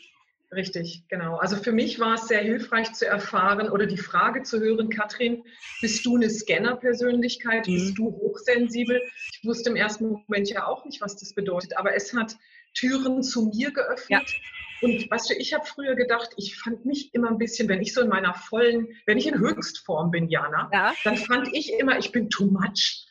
Richtig, 0.52 1.04
genau. 1.08 1.36
Also 1.36 1.56
für 1.56 1.70
mich 1.70 2.00
war 2.00 2.14
es 2.14 2.26
sehr 2.26 2.40
hilfreich 2.40 2.92
zu 2.92 3.06
erfahren 3.06 3.70
oder 3.70 3.86
die 3.86 3.96
Frage 3.96 4.42
zu 4.42 4.58
hören, 4.58 4.90
Katrin, 4.90 5.44
bist 5.80 6.04
du 6.04 6.16
eine 6.16 6.28
Scanner-Persönlichkeit? 6.28 7.68
Mhm. 7.68 7.74
Bist 7.74 7.98
du 7.98 8.06
hochsensibel? 8.06 9.00
Ich 9.32 9.46
wusste 9.46 9.70
im 9.70 9.76
ersten 9.76 10.08
Moment 10.08 10.50
ja 10.50 10.66
auch 10.66 10.84
nicht, 10.84 11.00
was 11.00 11.16
das 11.16 11.34
bedeutet, 11.34 11.76
aber 11.76 11.94
es 11.94 12.12
hat 12.12 12.36
Türen 12.74 13.22
zu 13.22 13.52
mir 13.54 13.70
geöffnet. 13.72 14.28
Ja. 14.28 14.88
Und 14.88 15.10
weißt 15.10 15.30
du, 15.30 15.34
ich 15.34 15.52
habe 15.52 15.66
früher 15.66 15.94
gedacht, 15.94 16.30
ich 16.36 16.56
fand 16.56 16.84
mich 16.84 17.14
immer 17.14 17.28
ein 17.28 17.38
bisschen, 17.38 17.68
wenn 17.68 17.82
ich 17.82 17.92
so 17.92 18.00
in 18.00 18.08
meiner 18.08 18.34
vollen, 18.34 18.88
wenn 19.06 19.18
ich 19.18 19.26
in 19.26 19.38
Höchstform 19.38 20.10
bin, 20.10 20.28
Jana, 20.28 20.70
ja. 20.72 20.94
dann 21.04 21.16
fand 21.16 21.48
ich 21.52 21.72
immer, 21.74 21.98
ich 21.98 22.12
bin 22.12 22.30
too 22.30 22.46
much. 22.46 23.06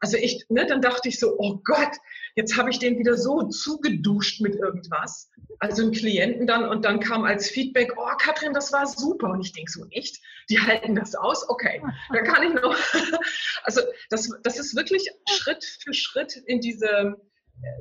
Also 0.00 0.18
ich, 0.18 0.44
ne, 0.50 0.66
dann 0.66 0.82
dachte 0.82 1.08
ich 1.08 1.18
so, 1.18 1.34
oh 1.38 1.60
Gott, 1.64 1.96
jetzt 2.36 2.56
habe 2.56 2.70
ich 2.70 2.78
den 2.78 2.98
wieder 2.98 3.16
so 3.16 3.44
zugeduscht 3.44 4.40
mit 4.40 4.56
irgendwas. 4.56 5.30
Also 5.60 5.82
einen 5.82 5.92
Klienten 5.92 6.46
dann 6.46 6.68
und 6.68 6.84
dann 6.84 7.00
kam 7.00 7.24
als 7.24 7.48
Feedback, 7.48 7.92
oh 7.96 8.10
Katrin, 8.18 8.52
das 8.52 8.72
war 8.72 8.86
super. 8.86 9.30
Und 9.30 9.40
ich 9.40 9.52
denke 9.52 9.70
so, 9.70 9.86
echt? 9.90 10.20
Die 10.50 10.58
halten 10.58 10.94
das 10.94 11.14
aus? 11.14 11.48
Okay, 11.48 11.80
da 12.12 12.22
kann 12.22 12.42
ich 12.42 12.54
noch. 12.54 12.76
Also 13.66 13.80
das, 14.10 14.28
das 14.42 14.58
ist 14.58 14.76
wirklich 14.76 15.08
Schritt 15.26 15.64
für 15.64 15.94
Schritt 15.94 16.36
in 16.44 16.60
diese, 16.60 17.16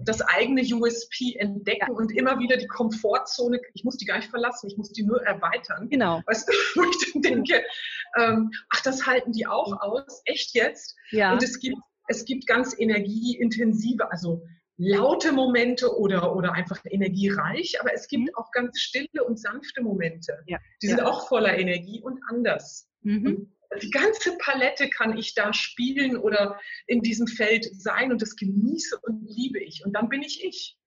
das 0.05 0.21
eigene 0.21 0.61
USP 0.61 1.35
entdecken 1.35 1.87
ja. 1.89 1.93
und 1.93 2.15
immer 2.15 2.39
wieder 2.39 2.55
die 2.55 2.67
Komfortzone, 2.67 3.59
ich 3.73 3.83
muss 3.83 3.97
die 3.97 4.05
gar 4.05 4.17
nicht 4.17 4.29
verlassen, 4.29 4.67
ich 4.67 4.77
muss 4.77 4.93
die 4.93 5.03
nur 5.03 5.21
erweitern. 5.23 5.89
Genau. 5.89 6.21
Weißt 6.25 6.47
du, 6.47 6.53
wo 6.75 6.83
ich 6.83 7.11
dann 7.11 7.21
denke, 7.21 7.65
ähm, 8.17 8.51
ach, 8.69 8.81
das 8.81 9.05
halten 9.05 9.33
die 9.33 9.45
auch 9.45 9.73
aus, 9.81 10.21
echt 10.23 10.53
jetzt? 10.53 10.95
Ja. 11.11 11.33
Und 11.33 11.43
es 11.43 11.59
gibt 11.59 11.77
es 12.13 12.25
gibt 12.25 12.45
ganz 12.47 12.75
energieintensive, 12.77 14.11
also 14.11 14.43
laute 14.77 15.31
Momente 15.31 15.97
oder, 15.97 16.35
oder 16.35 16.53
einfach 16.53 16.79
energiereich, 16.85 17.79
aber 17.79 17.93
es 17.93 18.07
gibt 18.07 18.23
mhm. 18.23 18.35
auch 18.35 18.51
ganz 18.51 18.79
stille 18.79 19.23
und 19.25 19.39
sanfte 19.39 19.81
Momente. 19.81 20.37
Ja. 20.45 20.59
Die 20.81 20.87
sind 20.87 21.01
auch 21.01 21.27
voller 21.27 21.57
Energie 21.57 22.01
und 22.01 22.19
anders. 22.29 22.87
Mhm. 23.01 23.51
Und 23.69 23.83
die 23.83 23.89
ganze 23.89 24.37
Palette 24.37 24.89
kann 24.89 25.17
ich 25.17 25.33
da 25.33 25.53
spielen 25.53 26.17
oder 26.17 26.59
in 26.87 27.01
diesem 27.01 27.27
Feld 27.27 27.67
sein 27.73 28.11
und 28.11 28.21
das 28.21 28.35
genieße 28.35 28.99
und 29.01 29.23
liebe 29.27 29.59
ich. 29.59 29.83
Und 29.85 29.93
dann 29.93 30.09
bin 30.09 30.21
ich 30.21 30.43
ich. 30.43 30.77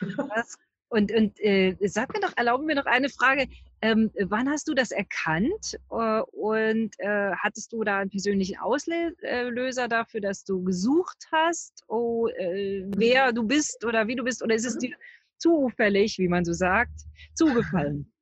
Das 0.00 0.56
Und, 0.92 1.10
und 1.10 1.40
äh, 1.40 1.74
sag 1.86 2.12
mir 2.12 2.20
doch, 2.20 2.36
erlauben 2.36 2.66
mir 2.66 2.74
noch 2.74 2.84
eine 2.84 3.08
Frage. 3.08 3.48
Ähm, 3.80 4.10
wann 4.20 4.50
hast 4.50 4.68
du 4.68 4.74
das 4.74 4.90
erkannt 4.90 5.78
äh, 5.90 6.20
und 6.32 6.90
äh, 6.98 7.30
hattest 7.42 7.72
du 7.72 7.82
da 7.82 8.00
einen 8.00 8.10
persönlichen 8.10 8.58
Auslöser 8.58 9.88
dafür, 9.88 10.20
dass 10.20 10.44
du 10.44 10.62
gesucht 10.62 11.16
hast, 11.32 11.82
oh, 11.88 12.28
äh, 12.28 12.84
wer 12.94 13.32
du 13.32 13.42
bist 13.44 13.86
oder 13.86 14.06
wie 14.06 14.16
du 14.16 14.24
bist? 14.24 14.42
Oder 14.42 14.54
ist 14.54 14.66
es 14.66 14.74
mhm. 14.74 14.80
dir 14.80 14.96
zufällig, 15.38 16.18
wie 16.18 16.28
man 16.28 16.44
so 16.44 16.52
sagt, 16.52 17.00
zugefallen? 17.34 18.12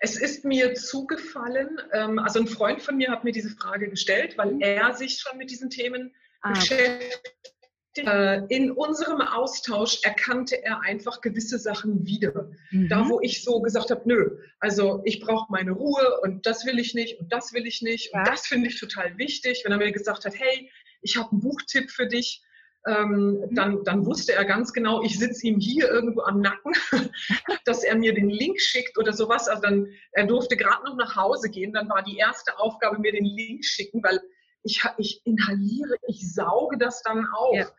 Es 0.00 0.20
ist 0.20 0.44
mir 0.44 0.74
zugefallen, 0.74 1.80
ähm, 1.94 2.18
also 2.18 2.38
ein 2.38 2.46
Freund 2.46 2.82
von 2.82 2.98
mir 2.98 3.10
hat 3.10 3.24
mir 3.24 3.32
diese 3.32 3.48
Frage 3.48 3.88
gestellt, 3.88 4.36
weil 4.36 4.52
mhm. 4.52 4.60
er 4.60 4.92
sich 4.92 5.20
schon 5.20 5.38
mit 5.38 5.50
diesen 5.50 5.70
Themen 5.70 6.14
ah. 6.42 6.50
beschäftigt 6.50 7.54
in 7.96 8.70
unserem 8.70 9.20
Austausch 9.20 10.00
erkannte 10.04 10.62
er 10.62 10.80
einfach 10.82 11.20
gewisse 11.20 11.58
Sachen 11.58 12.06
wieder. 12.06 12.50
Mhm. 12.70 12.88
Da, 12.88 13.08
wo 13.08 13.20
ich 13.20 13.42
so 13.42 13.60
gesagt 13.60 13.90
habe, 13.90 14.02
nö, 14.04 14.38
also 14.60 15.02
ich 15.04 15.20
brauche 15.20 15.50
meine 15.50 15.72
Ruhe 15.72 16.20
und 16.22 16.46
das 16.46 16.64
will 16.64 16.78
ich 16.78 16.94
nicht 16.94 17.18
und 17.18 17.32
das 17.32 17.52
will 17.52 17.66
ich 17.66 17.82
nicht 17.82 18.12
ja. 18.12 18.20
und 18.20 18.28
das 18.28 18.46
finde 18.46 18.68
ich 18.68 18.78
total 18.78 19.18
wichtig. 19.18 19.62
Wenn 19.64 19.72
er 19.72 19.78
mir 19.78 19.90
gesagt 19.90 20.24
hat, 20.24 20.38
hey, 20.38 20.70
ich 21.02 21.16
habe 21.16 21.32
einen 21.32 21.40
Buchtipp 21.40 21.90
für 21.90 22.06
dich, 22.06 22.44
ähm, 22.86 23.40
mhm. 23.40 23.54
dann, 23.54 23.84
dann 23.84 24.06
wusste 24.06 24.34
er 24.34 24.44
ganz 24.44 24.72
genau, 24.72 25.02
ich 25.02 25.18
sitze 25.18 25.46
ihm 25.48 25.58
hier 25.58 25.88
irgendwo 25.90 26.22
am 26.22 26.40
Nacken, 26.40 26.72
dass 27.64 27.82
er 27.82 27.96
mir 27.96 28.14
den 28.14 28.30
Link 28.30 28.60
schickt 28.60 28.98
oder 28.98 29.12
sowas. 29.12 29.48
Also 29.48 29.62
dann, 29.62 29.88
er 30.12 30.26
durfte 30.26 30.56
gerade 30.56 30.84
noch 30.84 30.96
nach 30.96 31.16
Hause 31.16 31.50
gehen. 31.50 31.72
Dann 31.72 31.88
war 31.88 32.02
die 32.02 32.16
erste 32.16 32.58
Aufgabe, 32.58 32.98
mir 32.98 33.12
den 33.12 33.26
Link 33.26 33.64
schicken, 33.64 34.02
weil 34.02 34.20
ich, 34.62 34.82
ich 34.98 35.22
inhaliere, 35.24 35.96
ich 36.06 36.32
sauge 36.32 36.78
das 36.78 37.02
dann 37.02 37.26
auf. 37.34 37.56
Ja. 37.56 37.70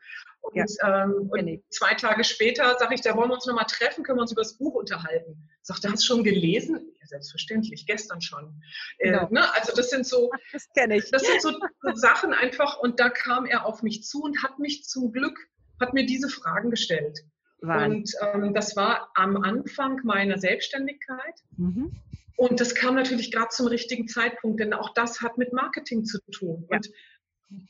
Und, 0.41 0.55
ja. 0.55 1.03
ähm, 1.03 1.29
und 1.29 1.63
zwei 1.69 1.93
Tage 1.93 2.23
später 2.23 2.75
sage 2.79 2.95
ich, 2.95 3.01
da 3.01 3.15
wollen 3.15 3.29
wir 3.29 3.35
uns 3.35 3.45
nochmal 3.45 3.65
treffen, 3.65 4.03
können 4.03 4.17
wir 4.17 4.23
uns 4.23 4.31
über 4.31 4.41
das 4.41 4.57
Buch 4.57 4.73
unterhalten. 4.73 5.47
Sagt, 5.61 5.83
du 5.83 5.91
hast 5.91 6.03
schon 6.03 6.23
gelesen? 6.23 6.91
Ja, 6.99 7.07
selbstverständlich, 7.07 7.85
gestern 7.85 8.21
schon. 8.21 8.61
Äh, 8.97 9.11
genau. 9.11 9.27
Äh, 9.27 9.33
ne? 9.33 9.53
Also 9.53 9.73
das 9.75 9.91
sind 9.91 10.07
so, 10.07 10.31
das. 10.51 10.67
Das 11.11 11.21
sind 11.21 11.41
so 11.41 11.53
Sachen 11.93 12.33
einfach 12.33 12.79
und 12.79 12.99
da 12.99 13.09
kam 13.09 13.45
er 13.45 13.65
auf 13.65 13.83
mich 13.83 14.03
zu 14.03 14.23
und 14.23 14.41
hat 14.43 14.57
mich 14.57 14.83
zum 14.83 15.11
Glück, 15.11 15.37
hat 15.79 15.93
mir 15.93 16.05
diese 16.05 16.29
Fragen 16.29 16.71
gestellt. 16.71 17.19
Und 17.61 18.11
ähm, 18.21 18.53
das 18.53 18.75
war 18.75 19.11
am 19.13 19.37
Anfang 19.37 19.99
meiner 20.03 20.37
Selbstständigkeit. 20.37 21.35
Mhm. 21.57 21.91
Und 22.35 22.59
das 22.59 22.73
kam 22.73 22.95
natürlich 22.95 23.31
gerade 23.31 23.49
zum 23.49 23.67
richtigen 23.67 24.07
Zeitpunkt, 24.07 24.59
denn 24.59 24.73
auch 24.73 24.93
das 24.95 25.21
hat 25.21 25.37
mit 25.37 25.53
Marketing 25.53 26.05
zu 26.05 26.19
tun. 26.31 26.65
Ja. 26.69 26.77
Und 26.77 26.89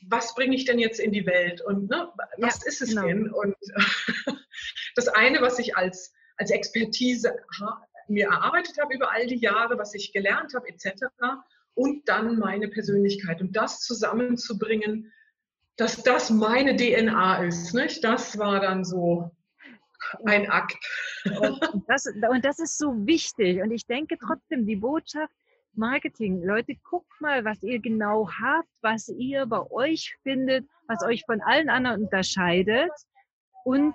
was 0.08 0.34
bringe 0.36 0.56
ich 0.56 0.66
denn 0.66 0.80
jetzt 0.80 1.00
in 1.00 1.12
die 1.12 1.26
Welt 1.26 1.60
und 1.62 1.90
ne, 1.90 2.10
was 2.38 2.62
ja, 2.62 2.68
ist 2.68 2.82
es 2.82 2.90
genau. 2.90 3.08
denn? 3.08 3.32
Und 3.32 3.56
das 4.96 5.08
eine, 5.10 5.42
was 5.42 5.60
ich 5.60 5.76
als, 5.76 6.14
als 6.38 6.52
Expertise 6.52 7.34
mir 8.08 8.28
erarbeitet 8.28 8.78
habe 8.80 8.94
über 8.94 9.12
all 9.12 9.28
die 9.28 9.40
Jahre, 9.40 9.78
was 9.78 9.94
ich 9.94 10.14
gelernt 10.14 10.54
habe, 10.54 10.70
etc. 10.70 11.06
Und 11.74 12.08
dann 12.08 12.38
meine 12.38 12.68
Persönlichkeit. 12.68 13.42
Und 13.42 13.56
das 13.56 13.82
zusammenzubringen, 13.82 15.12
dass 15.78 16.04
das 16.04 16.30
meine 16.30 16.76
DNA 16.76 17.44
ist, 17.46 17.74
nicht? 17.74 18.04
das 18.04 18.38
war 18.38 18.60
dann 18.60 18.86
so 18.86 19.32
ein 20.26 20.50
Akt. 20.50 20.78
Und 21.26 21.60
das, 21.88 22.06
und 22.08 22.46
das 22.46 22.60
ist 22.60 22.78
so 22.78 23.06
wichtig. 23.06 23.62
Und 23.62 23.72
ich 23.72 23.86
denke 23.86 24.18
trotzdem, 24.18 24.66
die 24.66 24.76
Botschaft, 24.76 25.34
Marketing. 25.74 26.44
Leute, 26.44 26.76
guckt 26.84 27.10
mal, 27.22 27.46
was 27.46 27.64
ihr 27.64 27.80
genau 27.80 28.30
habt, 28.30 28.70
was 28.82 29.08
ihr 29.10 29.46
bei 29.46 29.62
euch 29.72 30.18
findet, 30.24 30.68
was 30.88 31.04
euch 31.04 31.24
von 31.26 31.42
allen 31.42 31.70
anderen 31.70 32.04
unterscheidet 32.04 32.92
und 33.64 33.94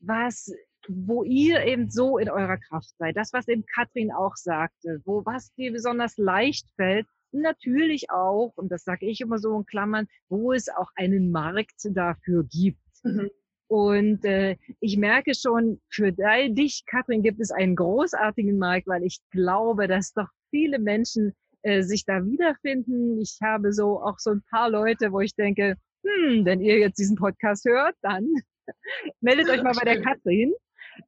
was, 0.00 0.52
wo 0.88 1.22
ihr 1.22 1.64
eben 1.64 1.90
so 1.90 2.18
in 2.18 2.28
eurer 2.28 2.58
Kraft 2.58 2.90
seid. 2.98 3.16
Das, 3.16 3.32
was 3.32 3.48
eben 3.48 3.64
Katrin 3.66 4.12
auch 4.12 4.36
sagte, 4.36 5.00
wo 5.04 5.24
was 5.24 5.52
dir 5.54 5.72
besonders 5.72 6.16
leicht 6.16 6.68
fällt. 6.76 7.06
Natürlich 7.32 8.10
auch, 8.10 8.52
und 8.56 8.70
das 8.70 8.84
sage 8.84 9.06
ich 9.06 9.20
immer 9.20 9.38
so 9.38 9.56
in 9.58 9.66
Klammern, 9.66 10.08
wo 10.28 10.52
es 10.52 10.68
auch 10.68 10.90
einen 10.94 11.30
Markt 11.30 11.80
dafür 11.84 12.44
gibt. 12.44 12.80
Mhm. 13.02 13.30
Und 13.68 14.24
äh, 14.24 14.56
ich 14.80 14.96
merke 14.96 15.34
schon, 15.34 15.80
für 15.88 16.12
dich, 16.12 16.84
Katrin, 16.86 17.22
gibt 17.22 17.40
es 17.40 17.50
einen 17.50 17.74
großartigen 17.74 18.58
Markt, 18.58 18.86
weil 18.86 19.02
ich 19.02 19.20
glaube, 19.30 19.88
dass 19.88 20.12
doch 20.12 20.28
viele 20.50 20.78
Menschen 20.78 21.34
äh, 21.62 21.82
sich 21.82 22.04
da 22.04 22.24
wiederfinden. 22.24 23.20
Ich 23.20 23.38
habe 23.42 23.72
so 23.72 24.00
auch 24.00 24.18
so 24.18 24.30
ein 24.30 24.42
paar 24.50 24.70
Leute, 24.70 25.10
wo 25.12 25.20
ich 25.20 25.34
denke, 25.34 25.76
hm, 26.04 26.44
wenn 26.44 26.60
ihr 26.60 26.78
jetzt 26.78 26.98
diesen 26.98 27.16
Podcast 27.16 27.64
hört, 27.64 27.96
dann 28.02 28.28
meldet 29.20 29.50
euch 29.50 29.62
mal 29.62 29.74
bei 29.74 29.84
der 29.84 30.00
Katrin. 30.00 30.52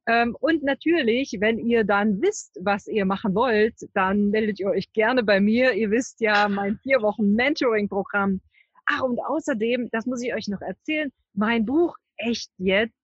Ähm, 0.05 0.35
und 0.39 0.63
natürlich, 0.63 1.37
wenn 1.39 1.57
ihr 1.57 1.83
dann 1.83 2.21
wisst, 2.21 2.59
was 2.61 2.87
ihr 2.87 3.05
machen 3.05 3.33
wollt, 3.35 3.75
dann 3.93 4.29
meldet 4.29 4.59
ihr 4.59 4.67
euch 4.67 4.91
gerne 4.91 5.23
bei 5.23 5.39
mir. 5.39 5.73
Ihr 5.73 5.91
wisst 5.91 6.19
ja, 6.19 6.47
mein 6.49 6.77
vier 6.83 7.01
Wochen 7.01 7.33
Mentoring-Programm. 7.33 8.41
Ach, 8.85 9.01
und 9.01 9.19
außerdem, 9.19 9.89
das 9.91 10.05
muss 10.05 10.21
ich 10.21 10.33
euch 10.33 10.47
noch 10.47 10.61
erzählen, 10.61 11.11
mein 11.33 11.65
Buch 11.65 11.95
echt 12.19 12.51
jetzt 12.57 12.99